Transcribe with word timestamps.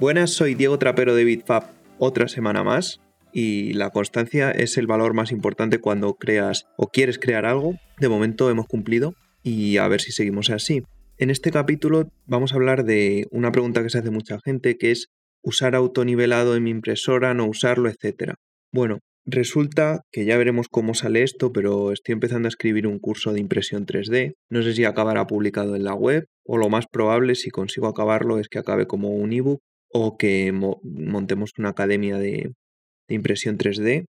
Buenas, 0.00 0.30
soy 0.30 0.54
Diego 0.54 0.78
Trapero 0.78 1.16
de 1.16 1.24
BitFab, 1.24 1.64
otra 1.98 2.28
semana 2.28 2.62
más. 2.62 3.00
Y 3.32 3.72
la 3.72 3.90
constancia 3.90 4.52
es 4.52 4.78
el 4.78 4.86
valor 4.86 5.12
más 5.12 5.32
importante 5.32 5.80
cuando 5.80 6.14
creas 6.14 6.66
o 6.76 6.86
quieres 6.86 7.18
crear 7.18 7.44
algo. 7.44 7.74
De 7.98 8.08
momento 8.08 8.48
hemos 8.48 8.68
cumplido 8.68 9.14
y 9.42 9.78
a 9.78 9.88
ver 9.88 10.00
si 10.00 10.12
seguimos 10.12 10.50
así. 10.50 10.84
En 11.16 11.30
este 11.30 11.50
capítulo 11.50 12.12
vamos 12.26 12.52
a 12.52 12.54
hablar 12.54 12.84
de 12.84 13.26
una 13.32 13.50
pregunta 13.50 13.82
que 13.82 13.90
se 13.90 13.98
hace 13.98 14.12
mucha 14.12 14.38
gente, 14.44 14.76
que 14.76 14.92
es 14.92 15.08
usar 15.42 15.74
autonivelado 15.74 16.54
en 16.54 16.62
mi 16.62 16.70
impresora, 16.70 17.34
no 17.34 17.46
usarlo, 17.46 17.90
etc. 17.90 18.34
Bueno, 18.72 19.00
resulta 19.26 20.02
que 20.12 20.24
ya 20.24 20.38
veremos 20.38 20.68
cómo 20.70 20.94
sale 20.94 21.24
esto, 21.24 21.52
pero 21.52 21.90
estoy 21.90 22.12
empezando 22.12 22.46
a 22.46 22.50
escribir 22.50 22.86
un 22.86 23.00
curso 23.00 23.32
de 23.32 23.40
impresión 23.40 23.84
3D. 23.84 24.34
No 24.48 24.62
sé 24.62 24.74
si 24.74 24.84
acabará 24.84 25.26
publicado 25.26 25.74
en 25.74 25.82
la 25.82 25.94
web, 25.94 26.26
o 26.44 26.56
lo 26.56 26.68
más 26.68 26.86
probable, 26.86 27.34
si 27.34 27.50
consigo 27.50 27.88
acabarlo, 27.88 28.38
es 28.38 28.48
que 28.48 28.60
acabe 28.60 28.86
como 28.86 29.10
un 29.10 29.32
ebook 29.32 29.60
o 29.92 30.16
que 30.16 30.52
montemos 30.52 31.52
una 31.58 31.70
academia 31.70 32.18
de, 32.18 32.52
impresión 33.08 33.58
3D. 33.58 34.06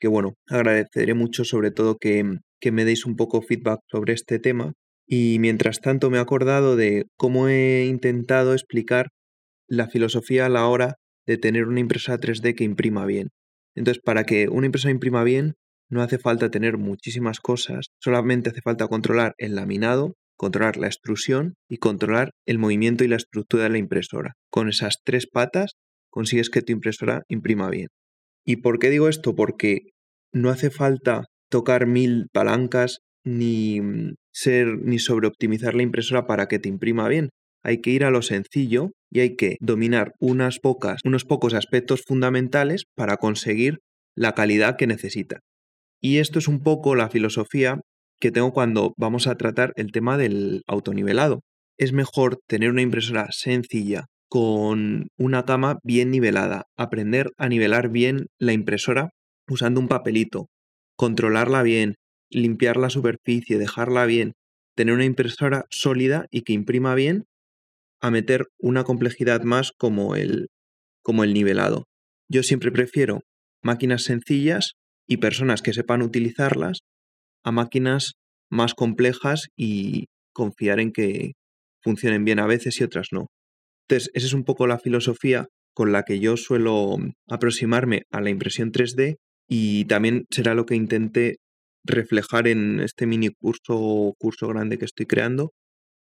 Que 0.00 0.08
bueno, 0.08 0.34
agradeceré 0.48 1.14
mucho 1.14 1.44
sobre 1.44 1.70
todo 1.70 1.96
que, 1.98 2.38
me 2.72 2.84
deis 2.84 3.06
un 3.06 3.16
poco 3.16 3.42
feedback 3.42 3.80
sobre 3.90 4.14
este 4.14 4.38
tema. 4.38 4.72
Y 5.06 5.38
mientras 5.40 5.80
tanto 5.80 6.10
me 6.10 6.18
he 6.18 6.20
acordado 6.20 6.76
de 6.76 7.06
cómo 7.16 7.48
he 7.48 7.86
intentado 7.86 8.54
explicar 8.54 9.08
la 9.68 9.88
filosofía 9.88 10.46
a 10.46 10.48
la 10.48 10.66
hora 10.66 10.96
de 11.26 11.36
tener 11.36 11.66
una 11.66 11.80
impresora 11.80 12.18
3D 12.18 12.54
que 12.54 12.64
imprima 12.64 13.06
bien. 13.06 13.28
Entonces, 13.74 14.02
para 14.02 14.24
que 14.24 14.48
una 14.48 14.66
impresora 14.66 14.92
imprima 14.92 15.24
bien, 15.24 15.54
no 15.90 16.02
hace 16.02 16.18
falta 16.18 16.50
tener 16.50 16.78
muchísimas 16.78 17.40
cosas, 17.40 17.88
solamente 17.98 18.50
hace 18.50 18.62
falta 18.62 18.86
controlar 18.86 19.34
el 19.38 19.56
laminado, 19.56 20.14
controlar 20.40 20.78
la 20.78 20.86
extrusión 20.86 21.52
y 21.68 21.76
controlar 21.76 22.30
el 22.46 22.58
movimiento 22.58 23.04
y 23.04 23.08
la 23.08 23.16
estructura 23.16 23.64
de 23.64 23.68
la 23.68 23.76
impresora. 23.76 24.32
Con 24.50 24.70
esas 24.70 25.02
tres 25.04 25.26
patas 25.30 25.72
consigues 26.08 26.48
que 26.48 26.62
tu 26.62 26.72
impresora 26.72 27.24
imprima 27.28 27.68
bien. 27.68 27.88
¿Y 28.46 28.56
por 28.56 28.78
qué 28.78 28.88
digo 28.88 29.10
esto? 29.10 29.34
Porque 29.34 29.80
no 30.32 30.48
hace 30.48 30.70
falta 30.70 31.24
tocar 31.50 31.86
mil 31.86 32.28
palancas 32.32 33.00
ni 33.22 33.82
mm, 33.82 34.14
ser 34.32 34.78
ni 34.78 34.98
sobreoptimizar 34.98 35.74
la 35.74 35.82
impresora 35.82 36.26
para 36.26 36.46
que 36.46 36.58
te 36.58 36.70
imprima 36.70 37.06
bien. 37.06 37.28
Hay 37.62 37.82
que 37.82 37.90
ir 37.90 38.02
a 38.02 38.10
lo 38.10 38.22
sencillo 38.22 38.92
y 39.10 39.20
hay 39.20 39.36
que 39.36 39.58
dominar 39.60 40.14
unas 40.20 40.58
pocas, 40.58 41.02
unos 41.04 41.26
pocos 41.26 41.52
aspectos 41.52 42.00
fundamentales 42.06 42.84
para 42.96 43.18
conseguir 43.18 43.80
la 44.16 44.32
calidad 44.32 44.76
que 44.78 44.86
necesita. 44.86 45.40
Y 46.00 46.16
esto 46.16 46.38
es 46.38 46.48
un 46.48 46.62
poco 46.62 46.94
la 46.94 47.10
filosofía 47.10 47.82
que 48.20 48.30
tengo 48.30 48.52
cuando 48.52 48.94
vamos 48.96 49.26
a 49.26 49.36
tratar 49.36 49.72
el 49.76 49.92
tema 49.92 50.18
del 50.18 50.62
autonivelado. 50.66 51.40
Es 51.78 51.92
mejor 51.92 52.38
tener 52.46 52.70
una 52.70 52.82
impresora 52.82 53.28
sencilla 53.30 54.06
con 54.28 55.08
una 55.18 55.44
cama 55.44 55.78
bien 55.82 56.10
nivelada, 56.10 56.66
aprender 56.76 57.32
a 57.36 57.48
nivelar 57.48 57.88
bien 57.88 58.26
la 58.38 58.52
impresora 58.52 59.10
usando 59.48 59.80
un 59.80 59.88
papelito, 59.88 60.46
controlarla 60.96 61.62
bien, 61.62 61.96
limpiar 62.30 62.76
la 62.76 62.90
superficie, 62.90 63.58
dejarla 63.58 64.06
bien, 64.06 64.34
tener 64.76 64.94
una 64.94 65.04
impresora 65.04 65.64
sólida 65.70 66.26
y 66.30 66.42
que 66.42 66.52
imprima 66.52 66.94
bien, 66.94 67.24
a 68.00 68.10
meter 68.10 68.46
una 68.58 68.84
complejidad 68.84 69.42
más 69.42 69.72
como 69.76 70.14
el, 70.14 70.48
como 71.02 71.24
el 71.24 71.34
nivelado. 71.34 71.86
Yo 72.28 72.42
siempre 72.42 72.70
prefiero 72.70 73.22
máquinas 73.62 74.04
sencillas 74.04 74.74
y 75.08 75.16
personas 75.16 75.60
que 75.60 75.72
sepan 75.72 76.02
utilizarlas 76.02 76.80
a 77.44 77.52
máquinas 77.52 78.14
más 78.50 78.74
complejas 78.74 79.48
y 79.56 80.06
confiar 80.32 80.80
en 80.80 80.92
que 80.92 81.32
funcionen 81.82 82.24
bien 82.24 82.38
a 82.38 82.46
veces 82.46 82.80
y 82.80 82.84
otras 82.84 83.08
no. 83.12 83.26
Entonces, 83.88 84.10
esa 84.14 84.26
es 84.26 84.32
un 84.32 84.44
poco 84.44 84.66
la 84.66 84.78
filosofía 84.78 85.46
con 85.74 85.92
la 85.92 86.02
que 86.02 86.20
yo 86.20 86.36
suelo 86.36 86.96
aproximarme 87.28 88.02
a 88.10 88.20
la 88.20 88.30
impresión 88.30 88.72
3D 88.72 89.16
y 89.48 89.84
también 89.86 90.26
será 90.30 90.54
lo 90.54 90.66
que 90.66 90.74
intente 90.74 91.36
reflejar 91.84 92.46
en 92.48 92.80
este 92.80 93.06
mini 93.06 93.30
curso 93.30 93.74
o 93.76 94.14
curso 94.18 94.48
grande 94.48 94.78
que 94.78 94.84
estoy 94.84 95.06
creando. 95.06 95.52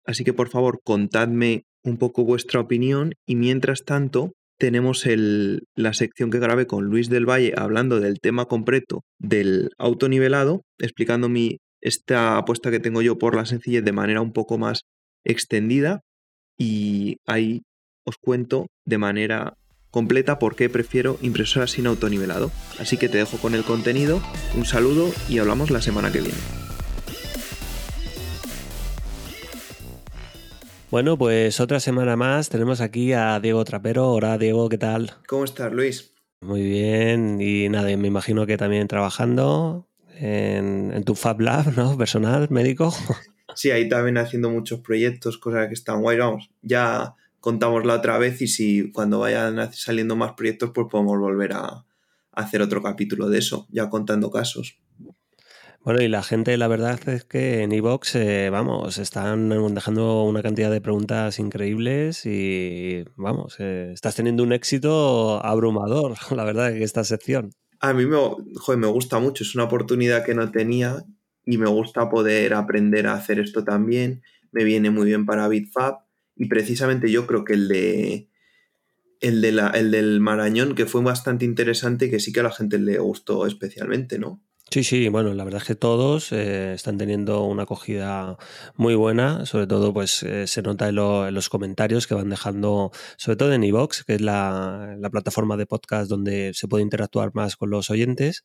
Así 0.05 0.25
que 0.25 0.33
por 0.33 0.49
favor, 0.49 0.81
contadme 0.83 1.65
un 1.85 1.99
poco 1.99 2.25
vuestra 2.25 2.61
opinión 2.61 3.13
y 3.27 3.37
mientras 3.37 3.85
tanto 3.85 4.33
tenemos 4.61 5.07
la 5.75 5.95
sección 5.95 6.31
que 6.31 6.39
grabé 6.39 6.67
con 6.67 6.85
Luis 6.85 7.09
del 7.09 7.29
Valle 7.29 7.55
hablando 7.57 7.99
del 7.99 8.21
tema 8.21 8.45
completo 8.45 9.03
del 9.19 9.71
autonivelado, 9.79 10.63
explicando 10.79 11.31
mi, 11.31 11.61
esta 11.81 12.37
apuesta 12.37 12.71
que 12.71 12.79
tengo 12.79 13.01
yo 13.01 13.19
por 13.19 13.35
la 13.35 13.47
sencillez 13.47 13.83
de 13.83 13.93
manera 13.93 14.21
un 14.21 14.35
poco 14.35 14.59
más 14.59 14.83
extendida 15.25 16.03
y 16.59 17.17
ahí 17.27 17.63
os 18.05 18.17
cuento 18.19 18.67
de 18.85 18.99
manera 18.99 19.55
completa 19.91 20.39
por 20.39 20.57
qué 20.57 20.69
prefiero 20.69 21.19
impresoras 21.23 21.71
sin 21.71 21.87
autonivelado. 21.87 22.53
Así 22.79 22.99
que 22.99 23.09
te 23.09 23.17
dejo 23.17 23.39
con 23.39 23.55
el 23.55 23.65
contenido, 23.65 24.23
un 24.55 24.67
saludo 24.67 25.11
y 25.31 25.39
hablamos 25.39 25.71
la 25.71 25.81
semana 25.81 26.13
que 26.13 26.21
viene. 26.21 26.70
Bueno, 30.91 31.17
pues 31.17 31.61
otra 31.61 31.79
semana 31.79 32.17
más 32.17 32.49
tenemos 32.49 32.81
aquí 32.81 33.13
a 33.13 33.39
Diego 33.39 33.65
Trapero. 33.65 34.11
Hola 34.11 34.37
Diego, 34.39 34.69
¿qué 34.69 34.77
tal? 34.77 35.13
¿Cómo 35.29 35.45
estás, 35.45 35.73
Luis? 35.73 36.13
Muy 36.41 36.63
bien, 36.63 37.41
y 37.41 37.69
nada, 37.69 37.97
me 37.97 38.09
imagino 38.09 38.45
que 38.45 38.57
también 38.57 38.89
trabajando 38.89 39.87
en, 40.17 41.05
tu 41.05 41.15
Fab 41.15 41.41
Lab, 41.41 41.77
¿no? 41.77 41.97
Personal, 41.97 42.49
médico. 42.51 42.93
Sí, 43.57 43.73
ahí 43.73 43.89
también 43.89 44.17
haciendo 44.17 44.49
muchos 44.49 44.79
proyectos, 44.79 45.37
cosas 45.37 45.67
que 45.67 45.75
están 45.75 46.03
guay, 46.03 46.19
vamos. 46.19 46.51
Ya 46.63 47.17
contamos 47.41 47.85
la 47.85 47.95
otra 47.95 48.17
vez 48.17 48.41
y 48.43 48.47
si 48.47 48.93
cuando 48.93 49.19
vayan 49.19 49.73
saliendo 49.73 50.15
más 50.15 50.35
proyectos, 50.35 50.71
pues 50.73 50.87
podemos 50.89 51.19
volver 51.19 51.55
a 51.55 51.85
hacer 52.31 52.63
otro 52.63 52.81
capítulo 52.81 53.29
de 53.29 53.39
eso, 53.39 53.67
ya 53.71 53.91
contando 53.91 54.31
casos. 54.31 54.79
Bueno, 55.83 56.03
y 56.03 56.09
la 56.09 56.23
gente, 56.23 56.59
la 56.59 56.69
verdad 56.69 57.01
es 57.09 57.25
que 57.25 57.63
en 57.63 57.73
Evox, 57.73 58.15
eh, 58.17 58.51
vamos, 58.51 58.99
están 58.99 59.49
dejando 59.75 60.25
una 60.25 60.43
cantidad 60.43 60.71
de 60.71 60.83
preguntas 60.83 61.39
increíbles 61.39 62.27
y, 62.27 63.05
vamos, 63.17 63.57
eh, 63.61 63.91
estás 63.95 64.15
teniendo 64.15 64.43
un 64.43 64.53
éxito 64.53 65.43
abrumador, 65.43 66.17
la 66.37 66.45
verdad, 66.45 66.77
en 66.77 66.83
esta 66.83 67.03
sección. 67.05 67.53
A 67.81 67.95
mí 67.95 68.05
me, 68.05 68.19
me 68.77 68.87
gusta 68.89 69.21
mucho, 69.21 69.43
es 69.43 69.55
una 69.55 69.65
oportunidad 69.65 70.23
que 70.23 70.35
no 70.35 70.51
tenía 70.51 71.03
y 71.47 71.57
me 71.57 71.69
gusta 71.69 72.11
poder 72.11 72.53
aprender 72.53 73.07
a 73.07 73.15
hacer 73.15 73.39
esto 73.41 73.65
también. 73.65 74.23
Me 74.53 74.65
viene 74.65 74.91
muy 74.91 75.07
bien 75.07 75.25
para 75.25 75.49
BitFab 75.49 76.01
y 76.37 76.47
precisamente 76.47 77.11
yo 77.11 77.27
creo 77.27 77.43
que 77.45 77.55
el 77.55 77.69
de 77.69 78.29
el, 79.21 79.41
de 79.41 79.53
la, 79.53 79.69
el 79.69 79.91
del 79.91 80.21
Marañón, 80.21 80.75
que 80.75 80.85
fue 80.85 81.03
bastante 81.03 81.47
interesante 81.47 82.11
que 82.11 82.21
sí 82.21 82.33
que 82.33 82.41
a 82.41 82.45
la 82.45 82.53
gente 82.53 82.79
le 82.79 82.99
gustó 82.99 83.47
especialmente, 83.47 84.19
¿no? 84.19 84.43
Sí, 84.73 84.85
sí, 84.85 85.09
bueno, 85.09 85.35
la 85.35 85.43
verdad 85.43 85.61
es 85.63 85.67
que 85.67 85.75
todos 85.75 86.31
eh, 86.31 86.75
están 86.75 86.97
teniendo 86.97 87.43
una 87.43 87.65
acogida 87.65 88.39
muy 88.77 88.95
buena, 88.95 89.45
sobre 89.45 89.67
todo 89.67 89.93
pues 89.93 90.23
eh, 90.23 90.47
se 90.47 90.63
nota 90.63 90.89
en, 90.89 90.95
los 90.95 91.49
comentarios 91.49 92.07
que 92.07 92.15
van 92.15 92.31
dejando, 92.31 92.93
sobre 93.17 93.37
todo 93.37 93.53
en 93.53 93.65
iVox, 93.65 94.05
que 94.05 94.15
es 94.15 94.21
la, 94.21 94.95
la 94.97 95.11
plataforma 95.11 95.57
de 95.57 95.67
podcast 95.67 96.09
donde 96.09 96.53
se 96.55 96.69
puede 96.69 96.85
interactuar 96.85 97.35
más 97.35 97.57
con 97.57 97.71
los 97.71 97.91
oyentes. 97.91 98.45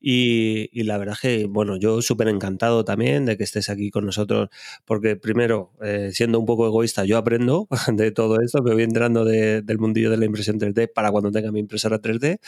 Y, 0.00 0.82
la 0.84 0.96
verdad 0.96 1.16
que, 1.20 1.46
bueno, 1.46 1.76
yo 1.76 2.00
súper 2.00 2.28
encantado 2.28 2.84
también 2.84 3.26
de 3.26 3.36
que 3.36 3.44
estés 3.44 3.68
aquí 3.68 3.90
con 3.90 4.06
nosotros, 4.06 4.48
porque 4.86 5.16
primero, 5.16 5.72
eh, 5.82 6.10
siendo 6.14 6.38
un 6.40 6.46
poco 6.46 6.66
egoísta, 6.66 7.04
yo 7.04 7.18
aprendo 7.18 7.68
de 7.92 8.10
todo 8.10 8.40
esto, 8.40 8.62
me 8.62 8.72
voy 8.72 8.82
entrando 8.82 9.24
del 9.24 9.78
mundillo 9.78 10.10
de 10.10 10.16
la 10.16 10.24
impresión 10.24 10.58
3D 10.58 10.90
para 10.92 11.10
cuando 11.10 11.30
tenga 11.30 11.52
mi 11.52 11.60
impresora 11.60 12.00
3D. 12.00 12.38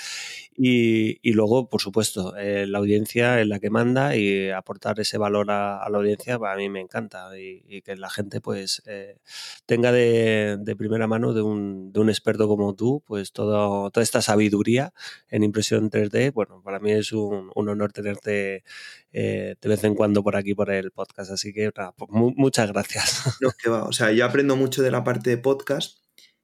Y, 0.56 1.32
luego, 1.32 1.68
por 1.68 1.80
supuesto, 1.80 2.36
eh, 2.36 2.66
la 2.66 2.78
audiencia 2.78 3.40
es 3.40 3.46
la 3.46 3.58
que 3.58 3.70
manda 3.70 4.16
y 4.16 4.50
aportar 4.50 5.00
ese 5.00 5.18
valor 5.18 5.50
a, 5.50 5.86
la 5.90 5.98
audiencia, 5.98 6.36
a 6.42 6.56
mí 6.56 6.68
me 6.68 6.80
encanta. 6.80 7.28
Y, 7.38 7.82
que 7.82 7.96
la 7.96 8.10
gente, 8.10 8.40
pues, 8.40 8.82
eh, 8.86 9.18
tenga 9.66 9.92
de, 9.92 10.58
primera 10.78 11.06
mano 11.06 11.32
de 11.34 11.42
un, 11.42 11.92
de 11.92 12.00
un, 12.00 12.08
experto 12.10 12.48
como 12.48 12.74
tú, 12.74 13.02
pues, 13.06 13.32
todo, 13.32 13.90
toda 13.90 14.02
esta 14.02 14.22
sabiduría 14.22 14.92
en 15.28 15.42
impresión 15.44 15.90
3D, 15.90 16.32
bueno, 16.32 16.62
para 16.62 16.78
mí 16.80 16.92
es 16.92 17.12
un 17.12 17.41
un, 17.54 17.68
honor 17.68 17.92
tenerte 17.92 18.64
eh, 19.12 19.54
de 19.60 19.68
vez 19.68 19.84
en 19.84 19.94
cuando 19.94 20.22
por 20.22 20.36
aquí, 20.36 20.54
por 20.54 20.70
el 20.70 20.90
podcast. 20.90 21.30
Así 21.30 21.52
que 21.52 21.70
pues, 21.72 22.10
muchas 22.10 22.72
gracias. 22.72 23.22
No, 23.40 23.50
que 23.62 23.70
va. 23.70 23.84
O 23.84 23.92
sea, 23.92 24.12
yo 24.12 24.24
aprendo 24.24 24.56
mucho 24.56 24.82
de 24.82 24.90
la 24.90 25.04
parte 25.04 25.30
de 25.30 25.38
podcast 25.38 25.98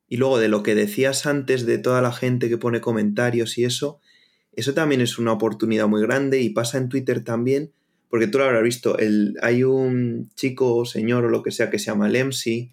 y 0.08 0.16
luego 0.16 0.38
de 0.38 0.48
lo 0.48 0.62
que 0.62 0.74
decías 0.74 1.26
antes 1.26 1.66
de 1.66 1.78
toda 1.78 2.00
la 2.02 2.12
gente 2.12 2.48
que 2.48 2.58
pone 2.58 2.80
comentarios 2.80 3.58
y 3.58 3.64
eso, 3.64 4.00
eso 4.52 4.74
también 4.74 5.00
es 5.00 5.18
una 5.18 5.32
oportunidad 5.32 5.86
muy 5.86 6.00
grande 6.02 6.40
y 6.40 6.50
pasa 6.50 6.78
en 6.78 6.88
Twitter 6.88 7.22
también, 7.22 7.72
porque 8.08 8.26
tú 8.26 8.38
lo 8.38 8.44
habrás 8.44 8.62
visto, 8.62 8.98
el, 8.98 9.36
hay 9.42 9.64
un 9.64 10.30
chico 10.34 10.74
o 10.74 10.86
señor 10.86 11.26
o 11.26 11.28
lo 11.28 11.42
que 11.42 11.50
sea 11.50 11.70
que 11.70 11.78
se 11.78 11.86
llama 11.86 12.08
Lemsi, 12.08 12.72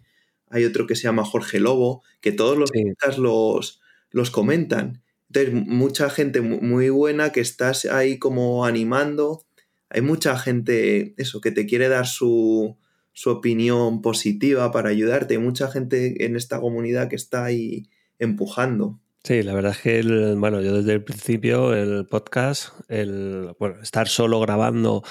hay 0.50 0.64
otro 0.66 0.88
que 0.88 0.96
se 0.96 1.04
llama 1.04 1.26
Jorge 1.26 1.60
Lobo, 1.60 2.04
que 2.22 2.32
todos 2.32 2.58
los 2.58 2.72
los, 3.18 3.82
los 4.12 4.32
comentan. 4.32 5.04
Entonces, 5.28 5.54
mucha 5.54 6.10
gente 6.10 6.42
muy 6.42 6.90
buena 6.90 7.32
que 7.32 7.42
estás 7.42 7.86
ahí 7.86 8.20
como 8.20 8.66
animando. 8.66 9.46
Hay 9.90 10.02
mucha 10.02 10.38
gente, 10.38 11.14
eso, 11.18 11.42
que 11.42 11.52
te 11.52 11.66
quiere 11.66 11.90
dar 11.90 12.08
su, 12.08 12.78
su 13.14 13.30
opinión 13.30 14.02
positiva 14.02 14.72
para 14.72 14.90
ayudarte. 14.90 15.36
Hay 15.36 15.40
mucha 15.40 15.70
gente 15.70 16.26
en 16.26 16.36
esta 16.36 16.60
comunidad 16.60 17.10
que 17.10 17.16
está 17.16 17.46
ahí 17.46 17.90
empujando. 18.20 19.00
Sí, 19.26 19.42
la 19.42 19.56
verdad 19.56 19.72
es 19.72 19.80
que, 19.80 19.98
el, 19.98 20.36
bueno, 20.36 20.62
yo 20.62 20.76
desde 20.76 20.94
el 20.94 21.04
principio, 21.04 21.74
el 21.74 22.06
podcast, 22.06 22.74
el, 22.90 23.56
bueno, 23.60 23.82
estar 23.82 24.08
solo 24.08 24.40
grabando 24.40 25.02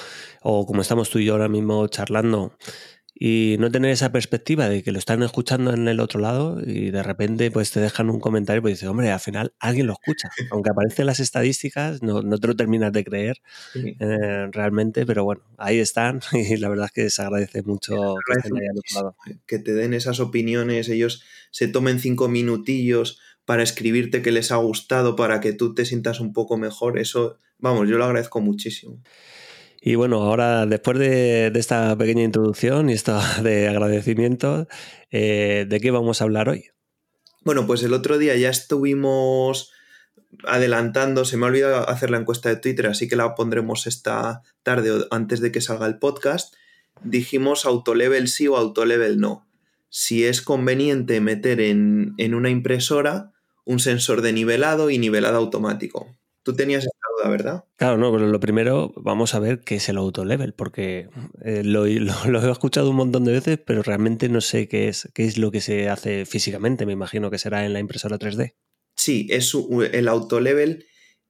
o 0.40 0.66
como 0.66 0.82
estamos 0.82 1.11
tú 1.11 1.19
y 1.19 1.25
yo 1.25 1.32
ahora 1.32 1.49
mismo 1.49 1.88
charlando, 1.88 2.52
y 3.16 3.56
no 3.61 3.70
tener 3.70 3.93
esa 3.93 4.11
perspectiva 4.11 4.69
de 4.69 4.82
que 4.82 4.90
lo 4.90 4.99
están 4.99 5.22
escuchando 5.22 5.72
en 5.72 5.87
el 5.87 6.00
otro 6.00 6.19
lado 6.19 6.61
y 6.66 6.90
de 6.90 7.02
repente 7.02 7.50
pues 7.52 7.70
te 7.70 7.78
dejan 7.78 8.11
un 8.11 8.19
comentario 8.19 8.58
y 8.58 8.62
pues 8.62 8.75
dices, 8.75 8.88
hombre, 8.88 9.11
al 9.12 9.20
final 9.20 9.55
alguien 9.61 9.87
lo 9.87 9.93
escucha. 9.93 10.31
Aunque 10.50 10.70
aparecen 10.70 11.06
las 11.06 11.20
estadísticas, 11.20 12.02
no, 12.02 12.22
no 12.22 12.38
te 12.38 12.49
lo 12.49 12.56
terminas 12.56 12.93
de 12.93 13.05
creer 13.05 13.40
eh, 13.76 14.49
realmente, 14.50 15.06
pero 15.06 15.22
bueno, 15.22 15.43
ahí 15.58 15.78
están 15.78 16.20
y 16.32 16.56
la 16.56 16.69
verdad 16.69 16.87
es 16.87 16.93
que 16.93 17.11
se 17.11 17.22
agradece 17.22 17.62
mucho 17.62 18.16
que 18.26 18.38
estén 18.38 18.56
ahí 18.56 18.66
al 18.66 18.78
otro 18.78 18.94
lado. 18.96 19.16
Que 19.46 19.58
te 19.61 19.75
den 19.75 19.94
esas 19.94 20.19
opiniones, 20.19 20.88
ellos 20.88 21.22
se 21.52 21.69
tomen 21.69 22.00
cinco 22.00 22.28
minutillos 22.28 23.20
para 23.44 23.62
escribirte 23.62 24.22
que 24.22 24.32
les 24.32 24.50
ha 24.50 24.56
gustado, 24.56 25.14
para 25.14 25.40
que 25.40 25.52
tú 25.52 25.75
te 25.75 25.84
sientas 25.84 26.19
un 26.19 26.32
poco 26.32 26.56
mejor, 26.56 26.99
eso, 26.99 27.38
vamos, 27.58 27.88
yo 27.88 27.99
lo 27.99 28.06
agradezco 28.06 28.40
muchísimo. 28.40 29.02
Y 29.87 29.97
bueno, 29.97 30.23
ahora 30.23 30.65
después 30.65 30.99
de, 30.99 31.53
esta 31.55 31.95
pequeña 31.99 32.23
introducción 32.23 32.89
y 32.89 32.95
esto 32.95 33.21
de 33.43 33.69
agradecimiento, 33.69 34.67
eh, 35.11 35.67
¿de 35.69 35.81
qué 35.81 35.91
vamos 35.91 36.21
a 36.21 36.25
hablar 36.25 36.49
hoy? 36.49 36.71
Bueno, 37.43 37.67
pues 37.67 37.83
el 37.83 37.93
otro 37.93 38.17
día 38.17 38.35
ya 38.35 38.49
estuvimos 38.49 39.73
adelantando, 40.47 41.27
se 41.27 41.37
me 41.37 41.45
ha 41.45 41.51
olvidado 41.51 41.87
hacer 41.87 42.09
la 42.09 42.17
encuesta 42.17 42.49
de 42.49 42.57
Twitter, 42.57 42.87
así 42.87 43.09
que 43.09 43.17
la 43.17 43.35
pondremos 43.35 43.87
esta 43.87 44.41
tarde 44.63 44.91
o 44.91 45.07
antes 45.11 45.41
de 45.41 45.53
que 45.53 45.61
salga 45.61 45.87
el 45.87 45.99
podcast. 45.99 46.55
Dijimos 47.03 47.67
autolevel 47.67 48.29
sí 48.29 48.49
o 48.49 48.57
autolevel 48.57 49.21
no. 49.21 49.47
Si 49.91 50.25
es 50.25 50.41
conveniente 50.41 51.21
meter 51.21 51.61
en, 51.61 52.15
en 52.17 52.35
una 52.35 52.49
impresora 52.49 53.33
un 53.67 53.81
sensor 53.81 54.23
de 54.23 54.33
nivelado 54.33 54.89
y 54.89 54.97
nivelado 54.97 55.37
automático. 55.37 56.17
Tú 56.44 56.55
tenías 56.55 56.85
esta 56.85 57.06
duda, 57.17 57.31
¿verdad? 57.31 57.64
Claro, 57.76 57.96
no, 57.96 58.12
pero 58.12 58.29
lo 58.29 58.38
primero 58.38 58.93
vamos 58.96 59.35
a 59.35 59.38
ver 59.38 59.61
qué 59.61 59.76
es 59.76 59.88
el 59.88 59.96
autolevel, 59.96 60.52
porque 60.52 61.08
eh, 61.43 61.62
lo, 61.64 61.87
he 61.87 62.50
escuchado 62.50 62.91
un 62.91 62.96
montón 62.96 63.25
de 63.25 63.32
veces, 63.32 63.58
pero 63.58 63.82
realmente 63.82 64.29
no 64.29 64.41
sé 64.41 64.69
qué 64.69 64.88
es, 64.88 65.08
qué 65.14 65.25
es 65.25 65.38
lo 65.38 65.50
que 65.50 65.62
se 65.62 65.88
hace 65.88 66.26
físicamente. 66.26 66.87
Me 66.87 66.93
imagino 66.93 67.31
que 67.31 67.38
será 67.38 67.64
en 67.64 67.73
la 67.73 67.81
impresora 67.81 68.19
3D. 68.19 68.55
Sí, 68.94 69.26
es, 69.31 69.52
el 69.93 70.06
autolevel 70.06 70.87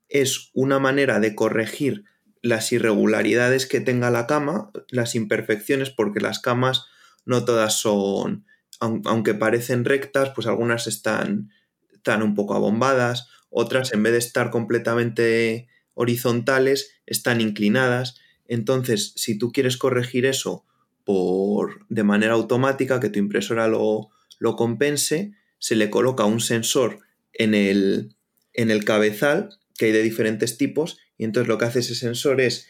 es 0.09 0.51
una 0.53 0.79
manera 0.79 1.19
de 1.19 1.33
corregir 1.33 2.03
las 2.41 2.71
irregularidades 2.71 3.65
que 3.65 3.81
tenga 3.81 4.11
la 4.11 4.27
cama, 4.27 4.69
las 4.89 5.15
imperfecciones, 5.15 5.89
porque 5.89 6.19
las 6.19 6.39
camas 6.39 6.85
no 7.25 7.43
todas 7.43 7.73
son, 7.73 8.45
aunque 8.79 9.33
parecen 9.33 9.83
rectas, 9.85 10.31
pues 10.35 10.45
algunas 10.45 10.85
están, 10.87 11.49
están 11.91 12.21
un 12.21 12.35
poco 12.35 12.53
abombadas, 12.53 13.29
otras 13.57 13.93
en 13.93 14.03
vez 14.03 14.11
de 14.11 14.19
estar 14.19 14.51
completamente 14.51 15.69
horizontales, 15.93 16.91
están 17.05 17.39
inclinadas. 17.39 18.19
Entonces, 18.49 19.13
si 19.15 19.37
tú 19.37 19.53
quieres 19.53 19.77
corregir 19.77 20.25
eso 20.25 20.65
por, 21.05 21.85
de 21.87 22.03
manera 22.03 22.33
automática, 22.33 22.99
que 22.99 23.09
tu 23.09 23.17
impresora 23.17 23.69
lo, 23.69 24.09
lo 24.39 24.57
compense, 24.57 25.31
se 25.57 25.77
le 25.77 25.89
coloca 25.89 26.25
un 26.25 26.41
sensor 26.41 26.99
en 27.31 27.53
el, 27.53 28.17
en 28.53 28.71
el 28.71 28.83
cabezal, 28.83 29.57
que 29.77 29.85
hay 29.85 29.91
de 29.93 30.03
diferentes 30.03 30.57
tipos, 30.57 30.99
y 31.17 31.23
entonces 31.23 31.47
lo 31.47 31.57
que 31.57 31.63
hace 31.63 31.79
ese 31.79 31.95
sensor 31.95 32.41
es 32.41 32.67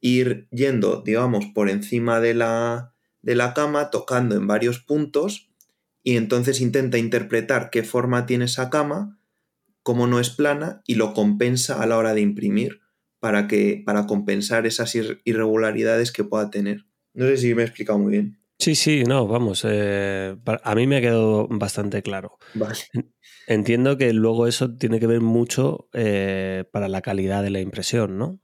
ir 0.00 0.48
yendo, 0.50 1.00
digamos, 1.06 1.46
por 1.54 1.70
encima 1.70 2.18
de 2.18 2.34
la, 2.34 2.92
de 3.22 3.36
la 3.36 3.54
cama, 3.54 3.90
tocando 3.90 4.34
en 4.34 4.48
varios 4.48 4.80
puntos, 4.80 5.48
y 6.02 6.16
entonces 6.16 6.60
intenta 6.60 6.98
interpretar 6.98 7.70
qué 7.70 7.84
forma 7.84 8.26
tiene 8.26 8.46
esa 8.46 8.68
cama 8.68 9.20
cómo 9.84 10.08
no 10.08 10.18
es 10.18 10.30
plana 10.30 10.82
y 10.86 10.96
lo 10.96 11.14
compensa 11.14 11.80
a 11.80 11.86
la 11.86 11.96
hora 11.96 12.14
de 12.14 12.22
imprimir 12.22 12.80
para, 13.20 13.46
que, 13.46 13.82
para 13.86 14.06
compensar 14.06 14.66
esas 14.66 14.96
irregularidades 15.24 16.10
que 16.10 16.24
pueda 16.24 16.50
tener. 16.50 16.86
No 17.12 17.26
sé 17.26 17.36
si 17.36 17.54
me 17.54 17.62
he 17.62 17.66
explicado 17.66 18.00
muy 18.00 18.12
bien. 18.12 18.40
Sí, 18.58 18.74
sí, 18.74 19.04
no, 19.04 19.26
vamos, 19.26 19.64
eh, 19.68 20.36
a 20.62 20.74
mí 20.74 20.86
me 20.86 20.96
ha 20.96 21.00
quedado 21.00 21.48
bastante 21.48 22.02
claro. 22.02 22.38
Entiendo 23.46 23.98
que 23.98 24.12
luego 24.12 24.46
eso 24.46 24.74
tiene 24.74 25.00
que 25.00 25.06
ver 25.06 25.20
mucho 25.20 25.88
eh, 25.92 26.64
para 26.72 26.88
la 26.88 27.02
calidad 27.02 27.42
de 27.42 27.50
la 27.50 27.60
impresión, 27.60 28.16
¿no? 28.16 28.40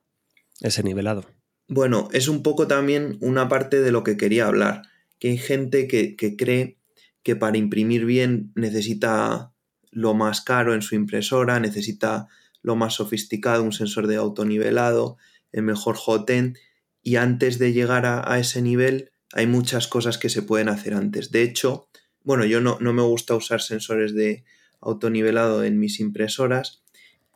Ese 0.61 0.83
nivelado. 0.83 1.25
Bueno, 1.69 2.09
es 2.13 2.29
un 2.29 2.43
poco 2.43 2.67
también 2.67 3.17
una 3.21 3.49
parte 3.49 3.81
de 3.81 3.93
lo 3.93 4.05
que 4.05 4.17
quería 4.17 4.47
hablar, 4.47 4.83
que 5.19 5.31
hay 5.31 5.39
gente 5.39 5.87
que, 5.87 6.17
que 6.17 6.37
cree 6.37 6.79
que 7.23 7.37
para 7.37 7.57
imprimir 7.57 8.05
bien 8.05 8.53
necesita 8.57 9.50
lo 9.91 10.15
más 10.15 10.41
caro 10.41 10.75
en 10.75 10.83
su 10.83 10.95
impresora, 10.95 11.61
necesita 11.61 12.29
lo 12.63 12.77
más 12.77 12.95
sofisticado, 12.95 13.63
un 13.63 13.73
sensor 13.73 14.07
de 14.07 14.17
autonivelado, 14.17 15.17
el 15.53 15.63
mejor 15.63 15.97
hot-end, 15.97 16.57
y 17.03 17.17
antes 17.17 17.59
de 17.59 17.73
llegar 17.73 18.05
a, 18.07 18.39
ese 18.39 18.63
nivel 18.63 19.13
hay 19.33 19.47
muchas 19.47 19.89
cosas 19.89 20.19
que 20.19 20.29
se 20.29 20.43
pueden 20.43 20.69
hacer 20.69 20.95
antes. 20.95 21.31
De 21.31 21.43
hecho, 21.43 21.89
bueno, 22.23 22.45
yo 22.45 22.61
no, 22.61 22.79
no 22.81 22.93
me 22.93 23.03
gusta 23.03 23.35
usar 23.35 23.63
sensores 23.63 24.15
de 24.15 24.45
autonivelado 24.81 25.65
en 25.65 25.79
mis 25.79 26.01
impresoras 26.01 26.83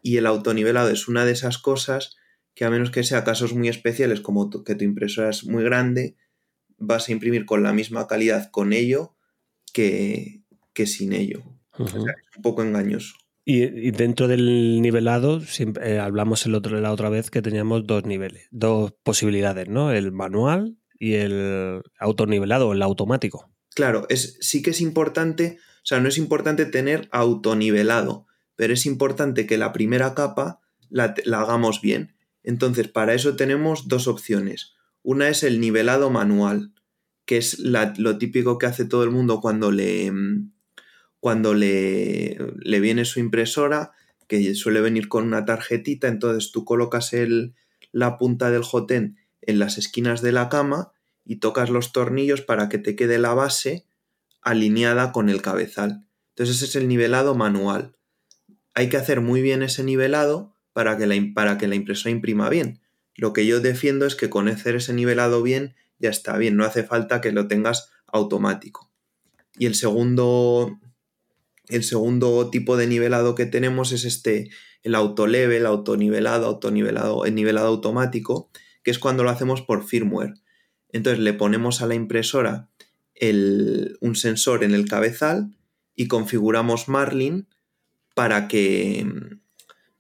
y 0.02 0.18
el 0.18 0.26
autonivelado 0.26 0.90
es 0.90 1.08
una 1.08 1.24
de 1.24 1.32
esas 1.32 1.58
cosas 1.58 2.16
que 2.54 2.64
a 2.64 2.70
menos 2.70 2.90
que 2.90 3.04
sea 3.04 3.24
casos 3.24 3.54
muy 3.54 3.68
especiales 3.68 4.20
como 4.20 4.50
que 4.64 4.74
tu 4.74 4.84
impresora 4.84 5.30
es 5.30 5.44
muy 5.44 5.64
grande, 5.64 6.16
vas 6.76 7.08
a 7.08 7.12
imprimir 7.12 7.46
con 7.46 7.62
la 7.62 7.72
misma 7.72 8.06
calidad 8.06 8.50
con 8.50 8.72
ello 8.72 9.16
que, 9.72 10.42
que 10.72 10.86
sin 10.86 11.12
ello 11.12 11.53
es 11.78 11.94
un 11.94 12.42
poco 12.42 12.62
engañoso. 12.62 13.14
Y, 13.46 13.90
dentro 13.90 14.26
del 14.26 14.80
nivelado, 14.80 15.40
siempre, 15.40 15.92
eh, 15.92 15.98
hablamos 15.98 16.46
el 16.46 16.54
otro, 16.54 16.80
la 16.80 16.92
otra 16.92 17.10
vez 17.10 17.30
que 17.30 17.42
teníamos 17.42 17.86
dos 17.86 18.06
niveles, 18.06 18.48
dos 18.50 18.94
posibilidades, 19.02 19.68
¿no? 19.68 19.92
El 19.92 20.12
manual 20.12 20.78
y 20.98 21.14
el 21.14 21.82
autonivelado, 21.98 22.72
el 22.72 22.80
automático. 22.80 23.50
Claro, 23.74 24.06
es, 24.08 24.38
sí 24.40 24.62
que 24.62 24.70
es 24.70 24.80
importante, 24.80 25.58
o 25.60 25.86
sea, 25.86 26.00
no 26.00 26.08
es 26.08 26.16
importante 26.16 26.64
tener 26.64 27.08
autonivelado, 27.12 28.26
pero 28.56 28.72
es 28.72 28.86
importante 28.86 29.46
que 29.46 29.58
la 29.58 29.72
primera 29.72 30.14
capa 30.14 30.60
la, 30.88 31.14
hagamos 31.32 31.82
bien. 31.82 32.16
Entonces, 32.42 32.88
para 32.88 33.12
eso 33.12 33.36
tenemos 33.36 33.88
dos 33.88 34.08
opciones. 34.08 34.72
Una 35.02 35.28
es 35.28 35.42
el 35.42 35.60
nivelado 35.60 36.08
manual, 36.08 36.72
que 37.26 37.36
es 37.36 37.58
lo 37.58 38.16
típico 38.16 38.56
que 38.56 38.66
hace 38.66 38.86
todo 38.86 39.04
el 39.04 39.10
mundo 39.10 39.42
cuando 39.42 39.70
le, 39.70 40.10
mm, 40.10 40.53
cuando 41.24 41.54
le, 41.54 42.36
le 42.58 42.80
viene 42.80 43.06
su 43.06 43.18
impresora, 43.18 43.92
que 44.28 44.54
suele 44.54 44.82
venir 44.82 45.08
con 45.08 45.24
una 45.24 45.46
tarjetita, 45.46 46.06
entonces 46.06 46.52
tú 46.52 46.66
colocas 46.66 47.14
el, 47.14 47.54
la 47.92 48.18
punta 48.18 48.50
del 48.50 48.62
jotén 48.62 49.16
en 49.40 49.58
las 49.58 49.78
esquinas 49.78 50.20
de 50.20 50.32
la 50.32 50.50
cama 50.50 50.92
y 51.24 51.36
tocas 51.36 51.70
los 51.70 51.92
tornillos 51.92 52.42
para 52.42 52.68
que 52.68 52.76
te 52.76 52.94
quede 52.94 53.16
la 53.16 53.32
base 53.32 53.86
alineada 54.42 55.12
con 55.12 55.30
el 55.30 55.40
cabezal. 55.40 56.06
Entonces 56.32 56.56
ese 56.56 56.66
es 56.66 56.76
el 56.76 56.88
nivelado 56.88 57.34
manual. 57.34 57.96
Hay 58.74 58.90
que 58.90 58.98
hacer 58.98 59.22
muy 59.22 59.40
bien 59.40 59.62
ese 59.62 59.82
nivelado 59.82 60.54
para 60.74 60.98
que 60.98 61.06
la, 61.06 61.14
para 61.34 61.56
que 61.56 61.68
la 61.68 61.74
impresora 61.74 62.10
imprima 62.10 62.50
bien. 62.50 62.82
Lo 63.14 63.32
que 63.32 63.46
yo 63.46 63.60
defiendo 63.60 64.04
es 64.04 64.14
que 64.14 64.28
con 64.28 64.46
hacer 64.48 64.76
ese 64.76 64.92
nivelado 64.92 65.42
bien 65.42 65.74
ya 65.98 66.10
está 66.10 66.36
bien, 66.36 66.58
no 66.58 66.66
hace 66.66 66.84
falta 66.84 67.22
que 67.22 67.32
lo 67.32 67.48
tengas 67.48 67.88
automático. 68.08 68.90
Y 69.56 69.64
el 69.64 69.74
segundo 69.74 70.78
el 71.68 71.84
segundo 71.84 72.50
tipo 72.50 72.76
de 72.76 72.86
nivelado 72.86 73.34
que 73.34 73.46
tenemos 73.46 73.92
es 73.92 74.04
este, 74.04 74.50
el 74.82 74.94
autolevel, 74.94 75.66
autonivelado, 75.66 76.46
autonivelado, 76.46 77.24
el 77.24 77.34
nivelado 77.34 77.68
automático, 77.68 78.50
que 78.82 78.90
es 78.90 78.98
cuando 78.98 79.24
lo 79.24 79.30
hacemos 79.30 79.62
por 79.62 79.84
firmware. 79.84 80.34
Entonces 80.90 81.20
le 81.20 81.32
ponemos 81.32 81.82
a 81.82 81.86
la 81.86 81.94
impresora 81.94 82.68
un 84.00 84.16
sensor 84.16 84.64
en 84.64 84.74
el 84.74 84.86
cabezal 84.86 85.56
y 85.94 86.08
configuramos 86.08 86.88
Marlin 86.88 87.48
para 88.14 88.48
que, 88.48 89.06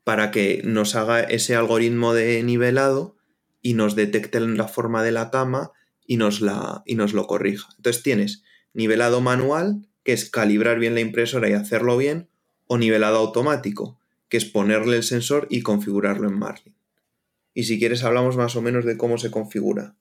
para 0.02 0.30
que 0.30 0.62
nos 0.64 0.94
haga 0.94 1.20
ese 1.20 1.56
algoritmo 1.56 2.12
de 2.12 2.42
nivelado 2.42 3.16
y 3.62 3.74
nos 3.74 3.94
detecte 3.94 4.40
la 4.40 4.68
forma 4.68 5.02
de 5.02 5.12
la 5.12 5.30
cama 5.30 5.72
y 6.06 6.16
nos, 6.16 6.40
la, 6.40 6.82
y 6.84 6.96
nos 6.96 7.14
lo 7.14 7.26
corrija. 7.26 7.68
Entonces 7.76 8.02
tienes 8.02 8.42
nivelado 8.74 9.20
manual, 9.20 9.86
que 10.04 10.12
es 10.12 10.30
calibrar 10.30 10.78
bien 10.78 10.94
la 10.94 11.00
impresora 11.00 11.48
y 11.48 11.54
hacerlo 11.54 11.96
bien, 11.96 12.28
o 12.66 12.78
nivelado 12.78 13.18
automático, 13.18 13.98
que 14.28 14.36
es 14.36 14.44
ponerle 14.44 14.96
el 14.96 15.02
sensor 15.02 15.46
y 15.50 15.62
configurarlo 15.62 16.28
en 16.28 16.38
Marlin. 16.38 16.74
Y 17.54 17.64
si 17.64 17.78
quieres 17.78 18.04
hablamos 18.04 18.36
más 18.36 18.54
o 18.56 18.62
menos 18.62 18.84
de 18.84 18.96
cómo 18.96 19.18
se 19.18 19.30
configura. 19.30 19.96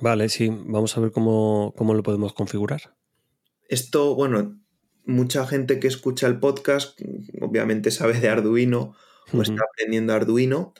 Vale, 0.00 0.28
sí, 0.28 0.48
vamos 0.50 0.96
a 0.96 1.00
ver 1.00 1.12
cómo, 1.12 1.74
lo 1.78 2.02
podemos 2.02 2.32
configurar. 2.32 2.96
Esto, 3.68 4.14
bueno, 4.14 4.60
mucha 5.04 5.46
gente 5.46 5.78
que 5.78 5.88
escucha 5.88 6.26
el 6.26 6.40
podcast 6.40 6.98
obviamente 7.40 7.90
sabe 7.90 8.18
de 8.18 8.28
Arduino 8.28 8.96
o 9.32 9.42
está 9.42 9.62
aprendiendo 9.70 10.12
Arduino. 10.12 10.74